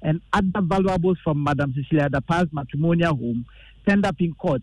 and 0.00 0.20
other 0.32 0.60
valuables 0.62 1.18
from 1.22 1.44
Madam 1.44 1.74
Cecilia 1.74 2.08
Dapaah's 2.08 2.52
matrimonial 2.52 3.14
home, 3.14 3.44
turned 3.86 4.06
up 4.06 4.16
in 4.20 4.32
court. 4.34 4.62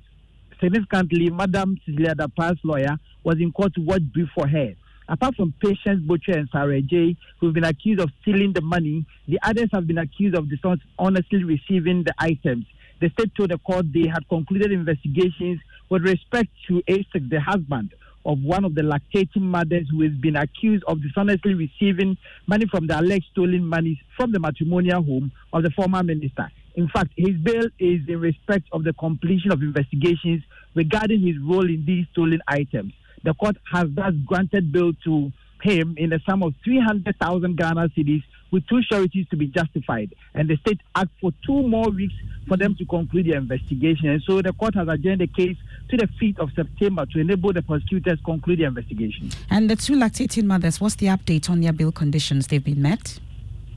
Significantly, 0.62 1.30
Madam 1.30 1.78
Cecilia 1.86 2.16
Dapaah's 2.16 2.60
lawyer 2.64 2.98
was 3.24 3.38
in 3.40 3.52
court 3.52 3.74
to 3.76 3.82
watch 3.82 4.02
brief 4.14 4.28
for 4.36 4.48
her. 4.48 4.74
Apart 5.08 5.36
from 5.36 5.54
Patience 5.60 6.02
Butcher 6.06 6.38
and 6.38 6.50
Sarah 6.52 6.82
J, 6.82 7.16
who've 7.40 7.54
been 7.54 7.64
accused 7.64 8.02
of 8.02 8.12
stealing 8.22 8.54
the 8.54 8.62
money, 8.62 9.06
the 9.28 9.40
others 9.42 9.70
have 9.72 9.88
been 9.88 9.98
accused 9.98 10.36
of 10.36 10.50
dishonestly 10.50 11.44
receiving 11.44 12.04
the 12.04 12.14
items. 12.20 12.66
The 13.02 13.10
state 13.12 13.34
told 13.36 13.52
the 13.52 13.58
court 13.58 13.86
they 13.94 14.08
had 14.08 14.28
concluded 14.28 14.72
investigations 14.72 15.62
with 15.90 16.04
respect 16.04 16.50
to 16.68 16.84
Asik, 16.88 17.30
the 17.30 17.40
husband 17.40 17.94
of 18.26 18.40
one 18.44 18.66
of 18.66 18.76
the 18.76 18.82
lactating 18.82 19.42
mothers 19.42 19.88
who 19.90 20.02
has 20.02 20.12
been 20.12 20.36
accused 20.36 20.84
of 20.88 21.02
dishonestly 21.02 21.54
receiving 21.54 22.18
money 22.46 22.66
from 22.70 22.86
the 22.86 23.00
alleged 23.00 23.26
stolen 23.32 23.66
money 23.66 24.00
from 24.18 24.32
the 24.32 24.40
matrimonial 24.40 25.02
home 25.02 25.32
of 25.54 25.64
the 25.64 25.72
former 25.72 26.04
minister. 26.04 26.52
In 26.80 26.88
fact, 26.88 27.12
his 27.18 27.36
bail 27.36 27.66
is 27.78 28.08
in 28.08 28.22
respect 28.22 28.70
of 28.72 28.86
the 28.86 28.94
completion 28.94 29.52
of 29.52 29.62
investigations 29.62 30.44
regarding 30.76 31.20
his 31.20 31.38
role 31.40 31.68
in 31.68 31.84
these 31.86 32.06
stolen 32.14 32.42
items. 32.48 32.94
The 33.26 33.34
court 33.34 33.58
has 33.70 33.90
thus 33.90 34.14
granted 34.26 34.72
bail 34.72 34.94
to 35.04 35.30
him 35.62 35.96
in 35.98 36.12
the 36.12 36.22
sum 36.26 36.42
of 36.42 36.54
300,000 36.64 37.58
Ghana 37.58 37.90
cedis 37.90 38.24
with 38.52 38.66
two 38.68 38.82
sureties 38.90 39.28
to 39.28 39.36
be 39.36 39.48
justified. 39.48 40.16
And 40.34 40.50
the 40.50 40.56
state 40.56 40.80
asked 40.96 41.12
for 41.20 41.34
two 41.46 41.68
more 41.68 41.90
weeks 41.90 42.14
for 42.48 42.56
them 42.56 42.76
to 42.76 42.86
conclude 42.86 43.26
their 43.26 43.40
investigation. 43.40 44.08
And 44.08 44.22
so 44.22 44.42
the 44.42 44.54
court 44.54 44.76
has 44.76 44.88
adjourned 44.88 45.20
the 45.20 45.28
case 45.28 45.58
to 45.90 45.98
the 45.98 46.08
5th 46.08 46.40
of 46.40 46.50
September 46.56 47.06
to 47.08 47.20
enable 47.20 47.52
the 47.52 47.62
prosecutors 47.62 48.20
conclude 48.24 48.60
their 48.60 48.70
investigation. 48.70 49.32
And 49.50 49.70
the 49.70 49.76
two 49.76 49.96
lactating 49.96 50.46
mothers, 50.46 50.80
what's 50.80 50.96
the 50.96 51.08
update 51.08 51.50
on 51.50 51.60
their 51.60 51.74
bail 51.74 51.92
conditions? 51.92 52.48
They've 52.48 52.64
been 52.64 52.82
met? 52.82 53.20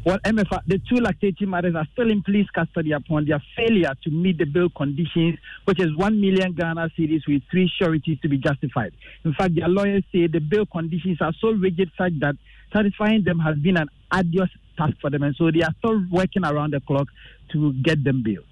Well, 0.04 0.18
MFA, 0.24 0.52
uh, 0.52 0.60
the 0.66 0.78
two 0.78 0.96
lactating 0.96 1.46
mothers 1.46 1.76
are 1.76 1.86
still 1.92 2.10
in 2.10 2.24
police 2.24 2.48
custody 2.52 2.90
upon 2.90 3.24
their 3.24 3.40
failure 3.56 3.92
to 4.02 4.10
meet 4.10 4.36
the 4.36 4.46
bail 4.46 4.68
conditions, 4.68 5.38
which 5.64 5.78
is 5.78 5.94
1 5.96 6.20
million 6.20 6.54
Ghana 6.54 6.90
cedis 6.98 7.20
with 7.28 7.42
three 7.52 7.70
sureties 7.78 8.18
to 8.22 8.28
be 8.28 8.36
justified. 8.36 8.92
In 9.24 9.32
fact, 9.32 9.54
their 9.54 9.68
lawyers 9.68 10.02
say 10.10 10.26
the 10.26 10.40
bail 10.40 10.66
conditions 10.66 11.18
are 11.20 11.32
so 11.40 11.52
rigid 11.52 11.92
such 11.96 12.14
that 12.18 12.34
satisfying 12.72 13.22
them 13.22 13.38
has 13.38 13.56
been 13.58 13.76
an 13.76 13.88
arduous 14.10 14.50
task 14.76 14.94
for 15.00 15.08
them, 15.08 15.22
and 15.22 15.36
so 15.36 15.52
they 15.52 15.62
are 15.62 15.74
still 15.78 16.02
working 16.10 16.44
around 16.44 16.72
the 16.72 16.80
clock 16.80 17.06
to 17.52 17.72
get 17.74 18.02
them 18.02 18.24
bail. 18.24 18.42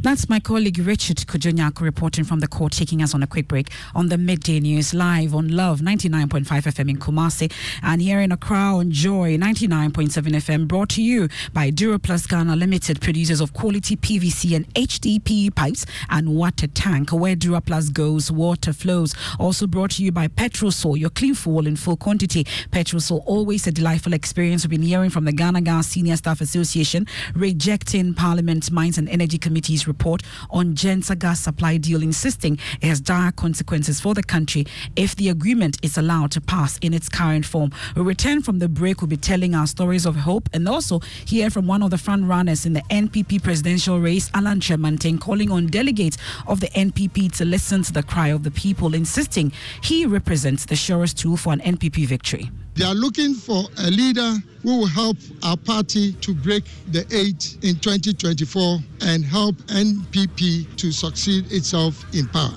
That's 0.00 0.28
my 0.28 0.38
colleague 0.38 0.78
Richard 0.78 1.16
Kojonyako 1.16 1.80
reporting 1.80 2.24
from 2.24 2.40
the 2.40 2.46
court, 2.46 2.72
taking 2.72 3.02
us 3.02 3.14
on 3.14 3.22
a 3.22 3.26
quick 3.26 3.48
break 3.48 3.70
on 3.94 4.08
the 4.08 4.18
midday 4.18 4.60
news 4.60 4.94
live 4.94 5.34
on 5.34 5.48
Love 5.48 5.80
99.5 5.80 6.44
FM 6.44 6.90
in 6.90 6.98
Kumasi 6.98 7.52
and 7.82 8.00
here 8.02 8.20
in 8.20 8.30
Accra 8.30 8.76
on 8.76 8.90
Joy 8.90 9.36
99.7 9.36 10.10
FM, 10.12 10.68
brought 10.68 10.90
to 10.90 11.02
you 11.02 11.28
by 11.52 11.70
Duraplus 11.70 12.28
Ghana 12.28 12.54
Limited, 12.54 13.00
producers 13.00 13.40
of 13.40 13.52
quality 13.54 13.96
PVC 13.96 14.54
and 14.54 14.72
HDPE 14.74 15.54
pipes 15.54 15.86
and 16.10 16.36
water 16.36 16.66
tank. 16.66 17.10
Where 17.10 17.34
Duraplus 17.36 17.92
goes, 17.92 18.30
water 18.30 18.72
flows. 18.72 19.14
Also 19.38 19.66
brought 19.66 19.92
to 19.92 20.04
you 20.04 20.12
by 20.12 20.28
Petrosol, 20.28 20.98
your 20.98 21.10
clean 21.10 21.34
fuel 21.34 21.66
in 21.66 21.76
full 21.76 21.96
quantity. 21.96 22.44
Petrosol, 22.70 23.22
always 23.26 23.66
a 23.66 23.72
delightful 23.72 24.12
experience. 24.12 24.64
We've 24.64 24.70
been 24.78 24.82
hearing 24.82 25.10
from 25.10 25.24
the 25.24 25.32
Ghana 25.32 25.62
Gas 25.62 25.88
Senior 25.88 26.16
Staff 26.16 26.40
Association 26.40 27.06
rejecting 27.34 28.14
Parliament 28.14 28.70
Mines 28.70 28.98
and 28.98 29.08
Energy 29.08 29.38
Committee 29.38 29.63
Committee's 29.64 29.88
report 29.88 30.22
on 30.50 30.74
Genser 30.74 31.18
gas 31.18 31.40
supply 31.40 31.78
deal, 31.78 32.02
insisting 32.02 32.58
it 32.82 32.86
has 32.86 33.00
dire 33.00 33.32
consequences 33.32 33.98
for 33.98 34.12
the 34.12 34.22
country 34.22 34.66
if 34.94 35.16
the 35.16 35.30
agreement 35.30 35.78
is 35.82 35.96
allowed 35.96 36.30
to 36.32 36.40
pass 36.42 36.76
in 36.82 36.92
its 36.92 37.08
current 37.08 37.46
form. 37.46 37.70
We 37.96 38.02
return 38.02 38.42
from 38.42 38.58
the 38.58 38.68
break, 38.68 39.00
we'll 39.00 39.08
be 39.08 39.16
telling 39.16 39.54
our 39.54 39.66
stories 39.66 40.04
of 40.04 40.16
hope 40.16 40.50
and 40.52 40.68
also 40.68 41.00
hear 41.24 41.48
from 41.48 41.66
one 41.66 41.82
of 41.82 41.90
the 41.90 41.96
front 41.96 42.26
runners 42.26 42.66
in 42.66 42.74
the 42.74 42.82
NPP 42.90 43.42
presidential 43.42 43.98
race, 44.00 44.30
Alan 44.34 44.60
Kyerematen, 44.60 45.18
calling 45.18 45.50
on 45.50 45.68
delegates 45.68 46.18
of 46.46 46.60
the 46.60 46.68
NPP 46.68 47.32
to 47.38 47.46
listen 47.46 47.82
to 47.84 47.92
the 47.94 48.02
cry 48.02 48.28
of 48.28 48.42
the 48.42 48.50
people, 48.50 48.94
insisting 48.94 49.50
he 49.82 50.04
represents 50.04 50.66
the 50.66 50.76
surest 50.76 51.18
tool 51.18 51.38
for 51.38 51.54
an 51.54 51.60
NPP 51.60 52.06
victory. 52.06 52.50
They 52.74 52.84
are 52.84 52.94
looking 52.94 53.34
for 53.34 53.64
a 53.78 53.90
leader 53.90 54.34
who 54.64 54.78
will 54.80 54.86
help 54.86 55.16
our 55.44 55.56
party 55.56 56.12
to 56.14 56.34
break 56.34 56.64
the 56.88 57.06
eight 57.12 57.56
in 57.62 57.76
2024 57.76 58.78
and 59.02 59.24
help 59.24 59.53
NPP 59.68 60.76
to 60.76 60.92
succeed 60.92 61.50
itself 61.52 62.04
in 62.14 62.26
power. 62.28 62.56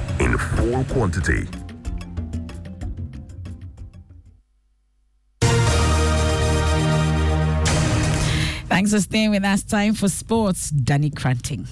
in 0.31 0.37
full 0.37 0.83
quantity. 0.85 1.47
Thanks 8.67 8.91
for 8.91 8.99
staying 8.99 9.31
with 9.31 9.43
us. 9.43 9.63
Time 9.63 9.93
for 9.93 10.09
sports. 10.09 10.69
Danny 10.69 11.09
Cranting. 11.09 11.67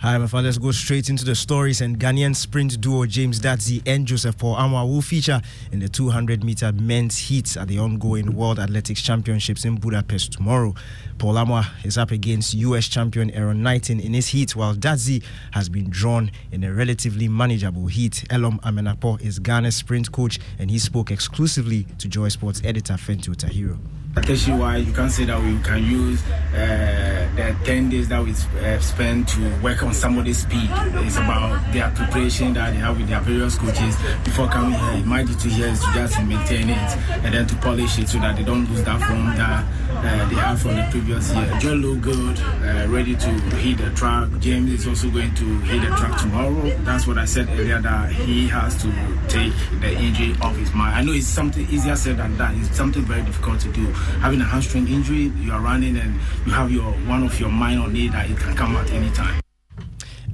Hi, 0.00 0.16
my 0.16 0.28
friend. 0.28 0.46
Let's 0.46 0.58
go 0.58 0.70
straight 0.70 1.08
into 1.08 1.24
the 1.24 1.34
stories. 1.34 1.80
And 1.80 1.98
Ghanaian 1.98 2.36
sprint 2.36 2.80
duo 2.80 3.04
James 3.04 3.40
Dadzie 3.40 3.82
and 3.84 4.06
Joseph 4.06 4.38
Paul 4.38 4.54
Amoah 4.54 4.86
will 4.86 5.02
feature 5.02 5.42
in 5.72 5.80
the 5.80 5.88
200 5.88 6.44
meter 6.44 6.70
men's 6.70 7.18
heats 7.18 7.56
at 7.56 7.66
the 7.66 7.80
ongoing 7.80 8.36
World 8.36 8.60
Athletics 8.60 9.02
Championships 9.02 9.64
in 9.64 9.74
Budapest 9.74 10.34
tomorrow. 10.34 10.72
Paul 11.18 11.34
Amoah 11.34 11.84
is 11.84 11.98
up 11.98 12.12
against 12.12 12.54
US 12.54 12.86
champion 12.86 13.32
Erriyon 13.32 13.56
Knighton 13.56 13.98
in 13.98 14.14
his 14.14 14.28
heat, 14.28 14.54
while 14.54 14.76
Dadzie 14.76 15.20
has 15.50 15.68
been 15.68 15.90
drawn 15.90 16.30
in 16.52 16.62
a 16.62 16.72
relatively 16.72 17.26
manageable 17.26 17.88
heat. 17.88 18.24
Elom 18.30 18.60
Amenapo 18.60 19.20
is 19.20 19.40
Ghana's 19.40 19.74
sprint 19.74 20.12
coach, 20.12 20.38
and 20.60 20.70
he 20.70 20.78
spoke 20.78 21.10
exclusively 21.10 21.88
to 21.98 22.06
Joy 22.06 22.28
Sports 22.28 22.62
editor 22.64 22.94
Fentuo 22.94 23.34
Tahiru. 23.34 23.76
Strategy 24.18 24.50
wise, 24.50 24.84
you 24.84 24.92
can 24.92 25.08
say 25.10 25.24
that 25.26 25.40
we 25.40 25.56
can 25.60 25.84
use 25.84 26.20
uh, 26.52 27.28
the 27.36 27.56
10 27.64 27.88
days 27.88 28.08
that 28.08 28.20
we 28.24 28.32
uh, 28.32 28.80
spend 28.80 29.28
to 29.28 29.60
work 29.62 29.80
on 29.84 29.94
somebody's 29.94 30.38
speed. 30.38 30.68
It's 31.06 31.16
about 31.18 31.72
their 31.72 31.88
preparation 31.92 32.52
that 32.54 32.72
they 32.72 32.78
have 32.78 32.98
with 32.98 33.08
their 33.08 33.20
various 33.20 33.56
coaches 33.56 33.96
before 34.24 34.48
coming 34.48 34.72
here. 34.72 35.06
My 35.06 35.22
duty 35.22 35.50
here 35.50 35.68
is 35.68 35.78
to 35.80 35.92
just 35.94 36.20
maintain 36.24 36.68
it 36.68 36.96
and 37.22 37.32
then 37.32 37.46
to 37.46 37.54
polish 37.56 37.96
it 38.00 38.08
so 38.08 38.18
that 38.18 38.36
they 38.36 38.42
don't 38.42 38.68
lose 38.68 38.82
that 38.82 39.00
form 39.06 39.26
that 39.36 39.64
uh, 39.90 40.28
they 40.28 40.34
have 40.34 40.60
from 40.60 40.74
the 40.74 40.88
previous 40.90 41.32
year. 41.32 41.58
Joe 41.60 41.74
look 41.74 42.00
good, 42.00 42.38
uh, 42.40 42.88
ready 42.88 43.14
to 43.14 43.30
hit 43.56 43.78
the 43.78 43.90
track. 43.90 44.28
James 44.40 44.72
is 44.72 44.86
also 44.88 45.10
going 45.10 45.32
to 45.36 45.58
hit 45.60 45.80
the 45.80 45.96
track 45.96 46.20
tomorrow. 46.20 46.76
That's 46.82 47.06
what 47.06 47.18
I 47.18 47.24
said 47.24 47.48
earlier 47.50 47.80
that 47.80 48.10
he 48.10 48.48
has 48.48 48.80
to 48.82 48.92
take 49.28 49.52
the 49.80 49.92
injury 49.92 50.34
off 50.42 50.56
his 50.56 50.72
mind. 50.72 50.96
I 50.96 51.02
know 51.02 51.12
it's 51.12 51.26
something 51.26 51.68
easier 51.70 51.94
said 51.94 52.16
than 52.16 52.36
done. 52.36 52.60
It's 52.60 52.76
something 52.76 53.02
very 53.02 53.22
difficult 53.22 53.60
to 53.60 53.72
do. 53.72 53.94
Having 54.20 54.40
a 54.40 54.44
hamstring 54.44 54.88
injury, 54.88 55.32
you 55.40 55.52
are 55.52 55.60
running 55.60 55.96
and 55.96 56.14
you 56.46 56.52
have 56.52 56.70
your 56.70 56.92
one 57.06 57.22
of 57.22 57.38
your 57.38 57.50
minor 57.50 57.88
need 57.88 58.12
that 58.12 58.30
it 58.30 58.36
can 58.36 58.54
come 58.56 58.76
at 58.76 58.90
any 58.92 59.10
time. 59.10 59.40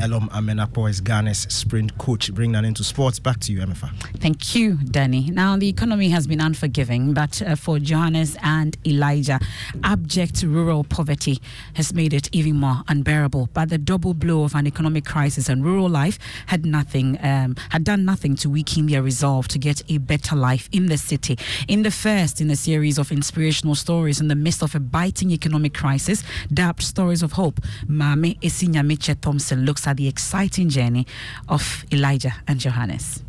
Elom 0.04 0.28
Amenapo 0.32 0.86
is 0.90 1.00
Ghana's 1.00 1.46
sprint 1.48 1.96
coach. 1.96 2.30
Bring 2.34 2.52
that 2.52 2.62
into 2.62 2.84
sports. 2.84 3.18
Back 3.18 3.40
to 3.40 3.52
you, 3.52 3.60
MFA. 3.60 3.90
Thank 4.18 4.54
you, 4.54 4.74
Danny. 4.74 5.30
Now, 5.30 5.56
the 5.56 5.66
economy 5.66 6.10
has 6.10 6.26
been 6.26 6.42
unforgiving, 6.42 7.14
but 7.14 7.40
uh, 7.40 7.56
for 7.56 7.78
Johannes 7.78 8.36
and 8.42 8.76
Elijah, 8.86 9.40
abject 9.82 10.42
rural 10.42 10.84
poverty 10.84 11.40
has 11.72 11.94
made 11.94 12.12
it 12.12 12.28
even 12.32 12.56
more 12.56 12.82
unbearable. 12.86 13.48
But 13.54 13.70
the 13.70 13.78
double 13.78 14.12
blow 14.12 14.44
of 14.44 14.54
an 14.54 14.66
economic 14.66 15.06
crisis 15.06 15.48
and 15.48 15.64
rural 15.64 15.88
life 15.88 16.18
had 16.48 16.66
nothing, 16.66 17.18
um, 17.24 17.56
had 17.70 17.84
done 17.84 18.04
nothing 18.04 18.36
to 18.36 18.50
weaken 18.50 18.84
their 18.88 19.02
resolve 19.02 19.48
to 19.48 19.58
get 19.58 19.80
a 19.88 19.96
better 19.96 20.36
life 20.36 20.68
in 20.70 20.88
the 20.88 20.98
city. 20.98 21.38
In 21.66 21.82
the 21.82 21.90
first 21.90 22.42
in 22.42 22.50
a 22.50 22.56
series 22.56 22.98
of 22.98 23.10
inspirational 23.10 23.74
stories 23.74 24.20
in 24.20 24.28
the 24.28 24.34
midst 24.34 24.62
of 24.62 24.74
a 24.74 24.80
biting 24.80 25.30
economic 25.30 25.72
crisis, 25.72 26.22
dubbed 26.52 26.82
Stories 26.82 27.22
of 27.22 27.32
Hope, 27.32 27.58
Maame 27.88 28.38
Esi 28.40 28.68
Nyamekye 28.68 29.18
Thompson 29.18 29.64
looks 29.64 29.86
at 29.86 29.93
the 29.94 30.08
exciting 30.08 30.68
journey 30.68 31.06
of 31.48 31.84
Elijah 31.92 32.34
and 32.46 32.60
Johannes. 32.60 33.22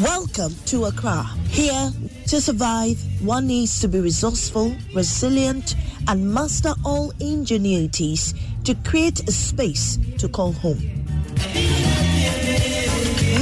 Welcome 0.00 0.54
to 0.66 0.84
Accra. 0.86 1.24
Here, 1.48 1.90
to 2.28 2.40
survive, 2.40 2.98
one 3.20 3.46
needs 3.46 3.80
to 3.80 3.88
be 3.88 4.00
resourceful, 4.00 4.74
resilient, 4.94 5.74
and 6.08 6.32
master 6.32 6.74
all 6.84 7.12
ingenuities 7.20 8.34
to 8.64 8.74
create 8.88 9.28
a 9.28 9.32
space 9.32 9.98
to 10.18 10.28
call 10.28 10.52
home. 10.52 10.78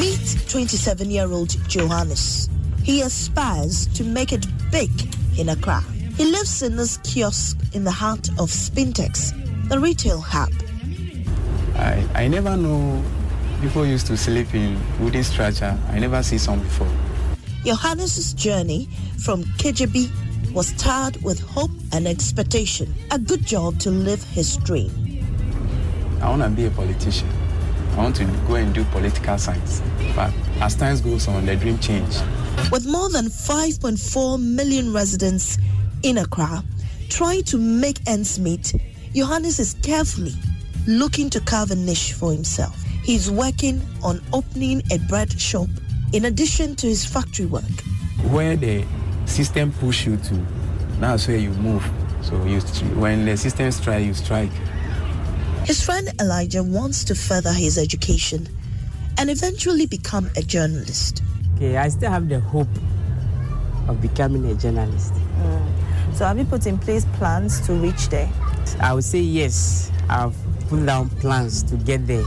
Meet 0.01 0.45
27 0.49 1.11
year 1.11 1.31
old 1.31 1.57
Johannes. 1.69 2.49
He 2.83 3.03
aspires 3.03 3.87
to 3.89 4.05
make 4.05 4.33
it 4.33 4.47
big 4.71 4.91
in 5.39 5.51
Accra. 5.51 5.85
He 6.19 6.25
lives 6.25 6.63
in 6.63 6.75
this 6.75 6.97
kiosk 7.05 7.57
in 7.75 7.85
the 7.85 7.93
heart 7.93 8.29
of 8.41 8.51
Spintex, 8.51 9.33
the 9.69 9.79
retail 9.79 10.21
hub. 10.21 10.51
I, 11.77 12.05
I 12.13 12.27
never 12.27 12.57
know 12.57 13.05
people 13.61 13.87
used 13.87 14.09
to 14.09 14.17
sleep 14.17 14.53
in 14.53 14.77
wooden 14.99 15.23
structure. 15.23 15.79
I 15.91 16.01
never 16.01 16.21
see 16.25 16.39
some 16.39 16.59
before. 16.59 16.91
Johannes' 17.65 18.35
journey 18.35 18.89
from 19.23 19.45
KGB 19.61 20.11
was 20.53 20.73
tarred 20.73 21.23
with 21.23 21.39
hope 21.39 21.71
and 21.93 22.09
expectation. 22.09 22.93
A 23.13 23.19
good 23.21 23.47
job 23.47 23.79
to 23.79 23.91
live 23.91 24.25
his 24.25 24.57
dream. 24.57 24.91
I 26.21 26.31
want 26.31 26.43
to 26.43 26.51
be 26.51 26.65
a 26.67 26.71
politician. 26.71 27.29
I 27.93 27.99
want 27.99 28.17
to 28.17 28.25
go 28.49 28.57
and 28.57 28.75
do 28.75 28.83
political 28.87 29.39
science. 29.39 29.81
But 30.17 30.33
as 30.61 30.75
time 30.75 30.99
goes 30.99 31.29
on, 31.29 31.47
the 31.47 31.55
dream 31.55 31.79
changed. 31.79 32.21
With 32.73 32.87
more 32.89 33.09
than 33.09 33.27
5.4 33.27 34.43
million 34.43 34.93
residents 34.93 35.59
in 36.03 36.19
Accra, 36.19 36.63
trying 37.09 37.43
to 37.45 37.59
make 37.59 37.99
ends 38.07 38.39
meet, 38.39 38.75
Johannes 39.15 39.59
is 39.59 39.75
carefully 39.83 40.35
looking 40.87 41.31
to 41.31 41.41
carve 41.41 41.71
a 41.71 41.77
niche 41.77 42.13
for 42.13 42.33
himself. 42.33 42.81
He's 43.03 43.31
working 43.31 43.81
on 44.03 44.21
opening 44.33 44.83
a 44.91 44.99
bread 45.09 45.39
shop 45.41 45.69
in 46.13 46.27
addition 46.27 46.77
to 46.77 46.87
his 46.87 47.05
factory 47.05 47.47
work. 47.47 47.63
Where 48.31 48.57
the 48.57 48.85
system 49.27 49.73
push 49.73 50.07
you 50.07 50.17
to, 50.17 50.47
that's 51.01 51.29
where 51.29 51.37
you 51.37 51.51
move. 51.51 51.89
So 52.23 52.43
you, 52.45 52.61
when 53.01 53.25
the 53.25 53.37
system 53.37 53.71
strike, 53.71 54.05
you 54.05 54.15
strike. 54.15 54.51
His 55.65 55.85
friend 55.85 56.09
Elijah 56.21 56.63
wants 56.63 57.05
to 57.05 57.15
further 57.15 57.53
his 57.53 57.79
education 57.79 58.49
and 59.19 59.31
eventually 59.31 59.87
become 59.87 60.31
a 60.37 60.43
journalist. 60.43 61.23
Okay, 61.57 61.77
I 61.77 61.89
still 61.89 62.11
have 62.11 62.29
the 62.29 62.41
hope 62.41 62.69
of 63.89 64.01
becoming 64.01 64.47
a 64.47 64.55
journalist. 64.55 65.13
Mm. 65.13 65.78
So 66.15 66.25
have 66.27 66.39
you 66.39 66.45
put 66.45 66.67
in 66.67 66.79
place 66.79 67.05
plans 67.15 67.61
to 67.67 67.75
reach 67.75 68.09
there? 68.09 68.29
I 68.81 68.93
would 68.93 69.05
say 69.05 69.21
yes. 69.21 69.91
I've 70.09 70.35
put 70.69 70.85
down 70.85 71.11
plans 71.21 71.63
to 71.65 71.77
get 71.77 72.07
there. 72.07 72.25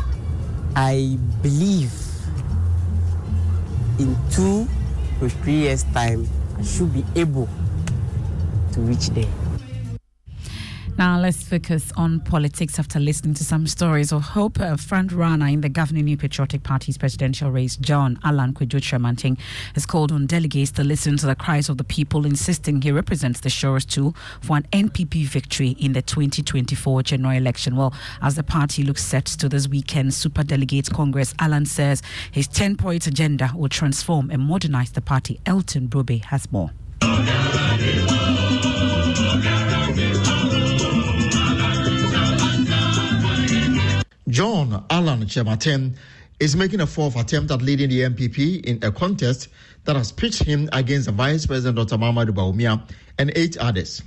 I 0.76 1.18
believe 1.42 1.92
in 4.00 4.16
two 4.32 4.68
to 5.20 5.30
three 5.30 5.68
years' 5.68 5.84
time, 5.94 6.28
I 6.58 6.64
should 6.64 6.94
be 6.94 7.04
able 7.16 7.50
to 8.74 8.80
reach 8.82 9.10
there. 9.10 9.30
Now 11.02 11.20
let's 11.20 11.42
focus 11.42 11.92
on 11.98 12.20
politics 12.20 12.78
after 12.78 13.00
listening 13.00 13.34
to 13.34 13.44
some 13.44 13.66
stories 13.66 14.12
of 14.12 14.22
hope. 14.22 14.60
A 14.60 14.78
front 14.78 15.12
runner 15.12 15.48
in 15.48 15.62
the 15.62 15.68
governing 15.68 16.06
New 16.06 16.16
Patriotic 16.16 16.62
Party's 16.62 16.96
presidential 16.96 17.50
race, 17.50 17.76
John 17.76 18.20
Allan 18.24 18.54
Kwadwo 18.54 18.80
Kyerematen, 18.80 19.36
has 19.74 19.88
called 19.88 20.12
on 20.12 20.28
delegates 20.28 20.70
to 20.74 20.84
listen 20.84 21.18
to 21.18 21.26
the 21.26 21.34
cries 21.34 21.70
of 21.70 21.80
the 21.80 21.84
people, 21.84 22.24
insisting 22.24 22.80
he 22.84 22.92
represents 22.92 23.40
the 23.40 23.50
surest 23.50 23.90
tool 23.90 24.16
for 24.42 24.58
an 24.58 24.68
NPP 24.72 25.26
victory 25.26 25.70
in 25.80 25.94
the 25.94 26.04
2024 26.04 27.02
general 27.02 27.36
election. 27.36 27.76
Well, 27.76 27.96
as 28.22 28.36
the 28.36 28.44
party 28.44 28.84
looks 28.84 29.04
set 29.04 29.26
to 29.26 29.50
this 29.50 29.68
weekend's 29.68 30.16
Super 30.16 30.44
Delegates 30.44 30.88
Congress, 30.88 31.34
Allan 31.40 31.66
says 31.66 32.04
his 32.30 32.48
10 32.48 32.78
point 32.78 33.08
agenda 33.08 33.50
will 33.56 33.70
transform 33.70 34.30
and 34.30 34.44
modernize 34.44 34.92
the 34.92 35.02
party. 35.02 35.40
Elton 35.48 35.88
Brobe 35.88 36.24
has 36.26 36.52
more. 36.52 36.70
John 44.32 44.86
Allan 44.90 45.26
Kyerematen 45.26 45.94
is 46.40 46.56
making 46.56 46.80
a 46.80 46.88
fourth 46.88 47.18
attempt 47.18 47.52
at 47.52 47.62
leading 47.62 47.90
the 47.90 48.00
NPP 48.04 48.64
in 48.64 48.80
a 48.82 48.90
contest 48.90 49.50
that 49.84 49.98
has 49.98 50.14
pitched 50.14 50.44
him 50.44 50.70
against 50.72 51.08
the 51.08 51.12
Vice 51.12 51.46
President 51.46 51.76
Dr. 51.76 52.02
Mahamudu 52.02 52.30
Bawumia 52.30 52.82
and 53.18 53.34
eight 53.36 53.58
others. 53.58 54.02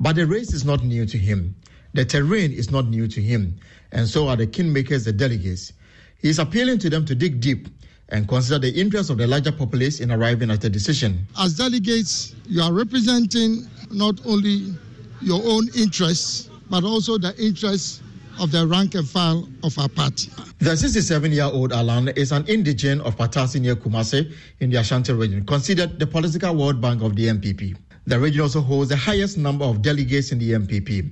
But 0.00 0.16
the 0.16 0.26
race 0.26 0.52
is 0.52 0.64
not 0.64 0.82
new 0.82 1.06
to 1.06 1.16
him. 1.16 1.54
The 1.94 2.04
terrain 2.04 2.50
is 2.50 2.72
not 2.72 2.88
new 2.88 3.06
to 3.06 3.22
him, 3.22 3.60
and 3.92 4.08
so 4.08 4.26
are 4.26 4.34
the 4.34 4.46
kingmakers, 4.48 5.04
the 5.04 5.12
delegates. 5.12 5.72
He 6.18 6.28
is 6.28 6.40
appealing 6.40 6.78
to 6.80 6.90
them 6.90 7.04
to 7.04 7.14
dig 7.14 7.40
deep 7.40 7.68
and 8.08 8.26
consider 8.26 8.58
the 8.58 8.80
interests 8.80 9.08
of 9.08 9.18
the 9.18 9.26
larger 9.28 9.52
populace 9.52 10.00
in 10.00 10.10
arriving 10.10 10.50
at 10.50 10.64
a 10.64 10.68
decision. 10.68 11.28
As 11.38 11.56
delegates, 11.56 12.34
you 12.48 12.60
are 12.60 12.72
representing 12.72 13.68
not 13.92 14.20
only 14.26 14.74
your 15.22 15.40
own 15.44 15.68
interests, 15.76 16.50
but 16.68 16.82
also 16.82 17.18
the 17.18 17.36
interests 17.40 18.02
of 18.38 18.50
the 18.50 18.66
rank 18.66 18.94
and 18.94 19.08
file 19.08 19.48
of 19.62 19.78
our 19.78 19.88
party. 19.88 20.30
The 20.58 20.76
67 20.76 21.32
year 21.32 21.44
old 21.44 21.72
Allan 21.72 22.08
is 22.08 22.32
an 22.32 22.44
indigene 22.44 23.00
of 23.00 23.16
Patasi 23.16 23.60
near 23.60 23.76
Kumase 23.76 24.32
in 24.60 24.70
the 24.70 24.76
Ashanti 24.78 25.12
region, 25.12 25.44
considered 25.46 25.98
the 25.98 26.06
political 26.06 26.54
world 26.54 26.80
bank 26.80 27.02
of 27.02 27.16
the 27.16 27.26
NPP. 27.26 27.76
The 28.06 28.18
region 28.18 28.40
also 28.42 28.60
holds 28.60 28.88
the 28.88 28.96
highest 28.96 29.38
number 29.38 29.64
of 29.64 29.82
delegates 29.82 30.32
in 30.32 30.38
the 30.38 30.52
NPP. 30.52 31.10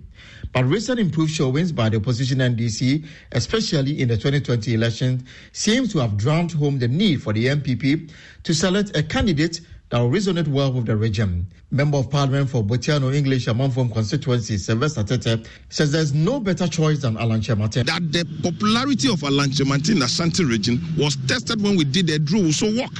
But 0.52 0.64
recent 0.64 0.98
improved 0.98 1.30
showings 1.30 1.70
by 1.72 1.90
the 1.90 1.98
opposition 1.98 2.38
NDC, 2.38 3.04
especially 3.32 4.00
in 4.00 4.08
the 4.08 4.16
2020 4.16 4.74
election, 4.74 5.26
seems 5.52 5.92
to 5.92 5.98
have 5.98 6.16
drowned 6.16 6.52
home 6.52 6.78
the 6.78 6.88
need 6.88 7.22
for 7.22 7.32
the 7.32 7.46
NPP 7.46 8.10
to 8.44 8.54
select 8.54 8.96
a 8.96 9.02
candidate 9.02 9.60
that 9.90 9.98
will 9.98 10.10
resonate 10.10 10.48
well 10.48 10.72
with 10.72 10.86
the 10.86 10.96
region. 10.96 11.46
Member 11.70 11.98
of 11.98 12.10
Parliament 12.10 12.50
for 12.50 12.62
Bortianor-Ngleshie-Amanfro 12.62 13.92
constituency, 13.92 14.58
Sylvester 14.58 15.02
Tetteh, 15.02 15.46
says 15.70 15.92
there's 15.92 16.12
no 16.12 16.40
better 16.40 16.66
choice 16.66 17.00
than 17.00 17.16
Allan 17.16 17.40
Kyerematen. 17.40 17.86
That 17.86 18.12
the 18.12 18.26
popularity 18.42 19.10
of 19.10 19.22
Allan 19.22 19.50
Kyerematen 19.50 19.92
in 19.92 19.98
the 20.00 20.04
Ashanti 20.04 20.44
region 20.44 20.80
was 20.98 21.16
tested 21.26 21.62
when 21.62 21.76
we 21.76 21.84
did 21.84 22.10
a 22.10 22.18
drill, 22.18 22.52
so 22.52 22.66
work. 22.66 22.92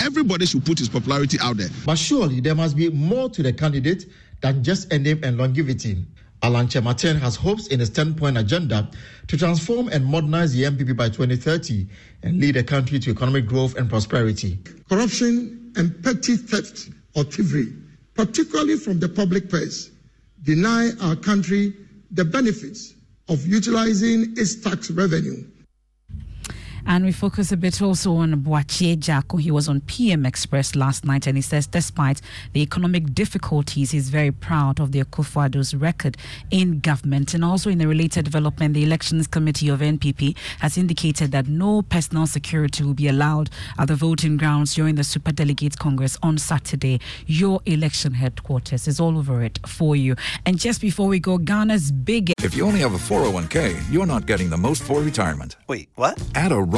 Everybody 0.00 0.46
should 0.46 0.64
put 0.64 0.78
his 0.78 0.88
popularity 0.88 1.38
out 1.40 1.56
there. 1.56 1.68
But 1.84 1.98
surely 1.98 2.40
there 2.40 2.54
must 2.54 2.76
be 2.76 2.88
more 2.90 3.28
to 3.30 3.42
the 3.42 3.52
candidate 3.52 4.06
than 4.40 4.62
just 4.62 4.92
a 4.92 4.98
name 4.98 5.20
and 5.22 5.36
longevity. 5.36 6.04
Allan 6.42 6.68
Kyerematen 6.68 7.18
has 7.18 7.34
hopes 7.34 7.66
in 7.68 7.80
his 7.80 7.90
10 7.90 8.14
point 8.14 8.38
agenda 8.38 8.88
to 9.26 9.36
transform 9.36 9.88
and 9.88 10.04
modernize 10.04 10.52
the 10.52 10.62
NPP 10.64 10.96
by 10.96 11.08
2030 11.08 11.88
and 12.22 12.40
lead 12.40 12.54
the 12.54 12.62
country 12.62 13.00
to 13.00 13.10
economic 13.10 13.46
growth 13.46 13.76
and 13.76 13.88
prosperity. 13.90 14.58
Corruption 14.88 15.57
and 15.78 16.02
petty 16.02 16.36
theft 16.36 16.90
or 17.14 17.24
thievery, 17.24 17.72
particularly 18.14 18.76
from 18.76 18.98
the 19.00 19.08
public 19.08 19.48
purse, 19.48 19.90
deny 20.42 20.90
our 21.00 21.16
country 21.16 21.72
the 22.10 22.24
benefits 22.24 22.94
of 23.28 23.46
utilizing 23.46 24.34
its 24.36 24.56
tax 24.56 24.90
revenue 24.90 25.44
And 26.90 27.04
we 27.04 27.12
focus 27.12 27.52
a 27.52 27.56
bit 27.58 27.82
also 27.82 28.14
on 28.14 28.32
Boakye 28.42 28.96
Agyarko. 28.96 29.38
He 29.38 29.50
was 29.50 29.68
on 29.68 29.82
PM 29.82 30.24
Express 30.24 30.74
last 30.74 31.04
night 31.04 31.26
and 31.26 31.36
he 31.36 31.42
says 31.42 31.66
despite 31.66 32.22
the 32.54 32.62
economic 32.62 33.12
difficulties, 33.12 33.90
he's 33.90 34.08
very 34.08 34.32
proud 34.32 34.80
of 34.80 34.92
the 34.92 35.04
Akufo-Addo's 35.04 35.74
record 35.74 36.16
in 36.50 36.80
government. 36.80 37.34
And 37.34 37.44
also 37.44 37.68
in 37.68 37.82
a 37.82 37.86
related 37.86 38.24
development, 38.24 38.72
the 38.72 38.84
Elections 38.84 39.26
Committee 39.26 39.68
of 39.68 39.80
NPP 39.80 40.34
has 40.60 40.78
indicated 40.78 41.30
that 41.32 41.46
no 41.46 41.82
personal 41.82 42.26
security 42.26 42.82
will 42.82 42.94
be 42.94 43.06
allowed 43.06 43.50
at 43.78 43.88
the 43.88 43.94
voting 43.94 44.38
grounds 44.38 44.74
during 44.74 44.94
the 44.94 45.04
Super 45.04 45.30
Delegates 45.30 45.76
Congress 45.76 46.16
on 46.22 46.38
Saturday. 46.38 47.02
Your 47.26 47.60
election 47.66 48.14
headquarters 48.14 48.88
is 48.88 48.98
all 48.98 49.18
over 49.18 49.42
it 49.42 49.58
for 49.68 49.94
you. 49.94 50.16
And 50.46 50.58
just 50.58 50.80
before 50.80 51.08
we 51.08 51.20
go, 51.20 51.36
Ghana's 51.36 51.92
big. 51.92 52.32
If 52.42 52.56
you 52.56 52.64
only 52.64 52.80
have 52.80 52.94
a 52.94 52.96
401k, 52.96 53.92
you're 53.92 54.06
not 54.06 54.24
getting 54.24 54.48
the 54.48 54.56
most 54.56 54.82
for 54.82 55.02
retirement. 55.02 55.56
Wait, 55.68 55.90
what? 55.94 56.18
Add 56.34 56.52
a 56.52 56.77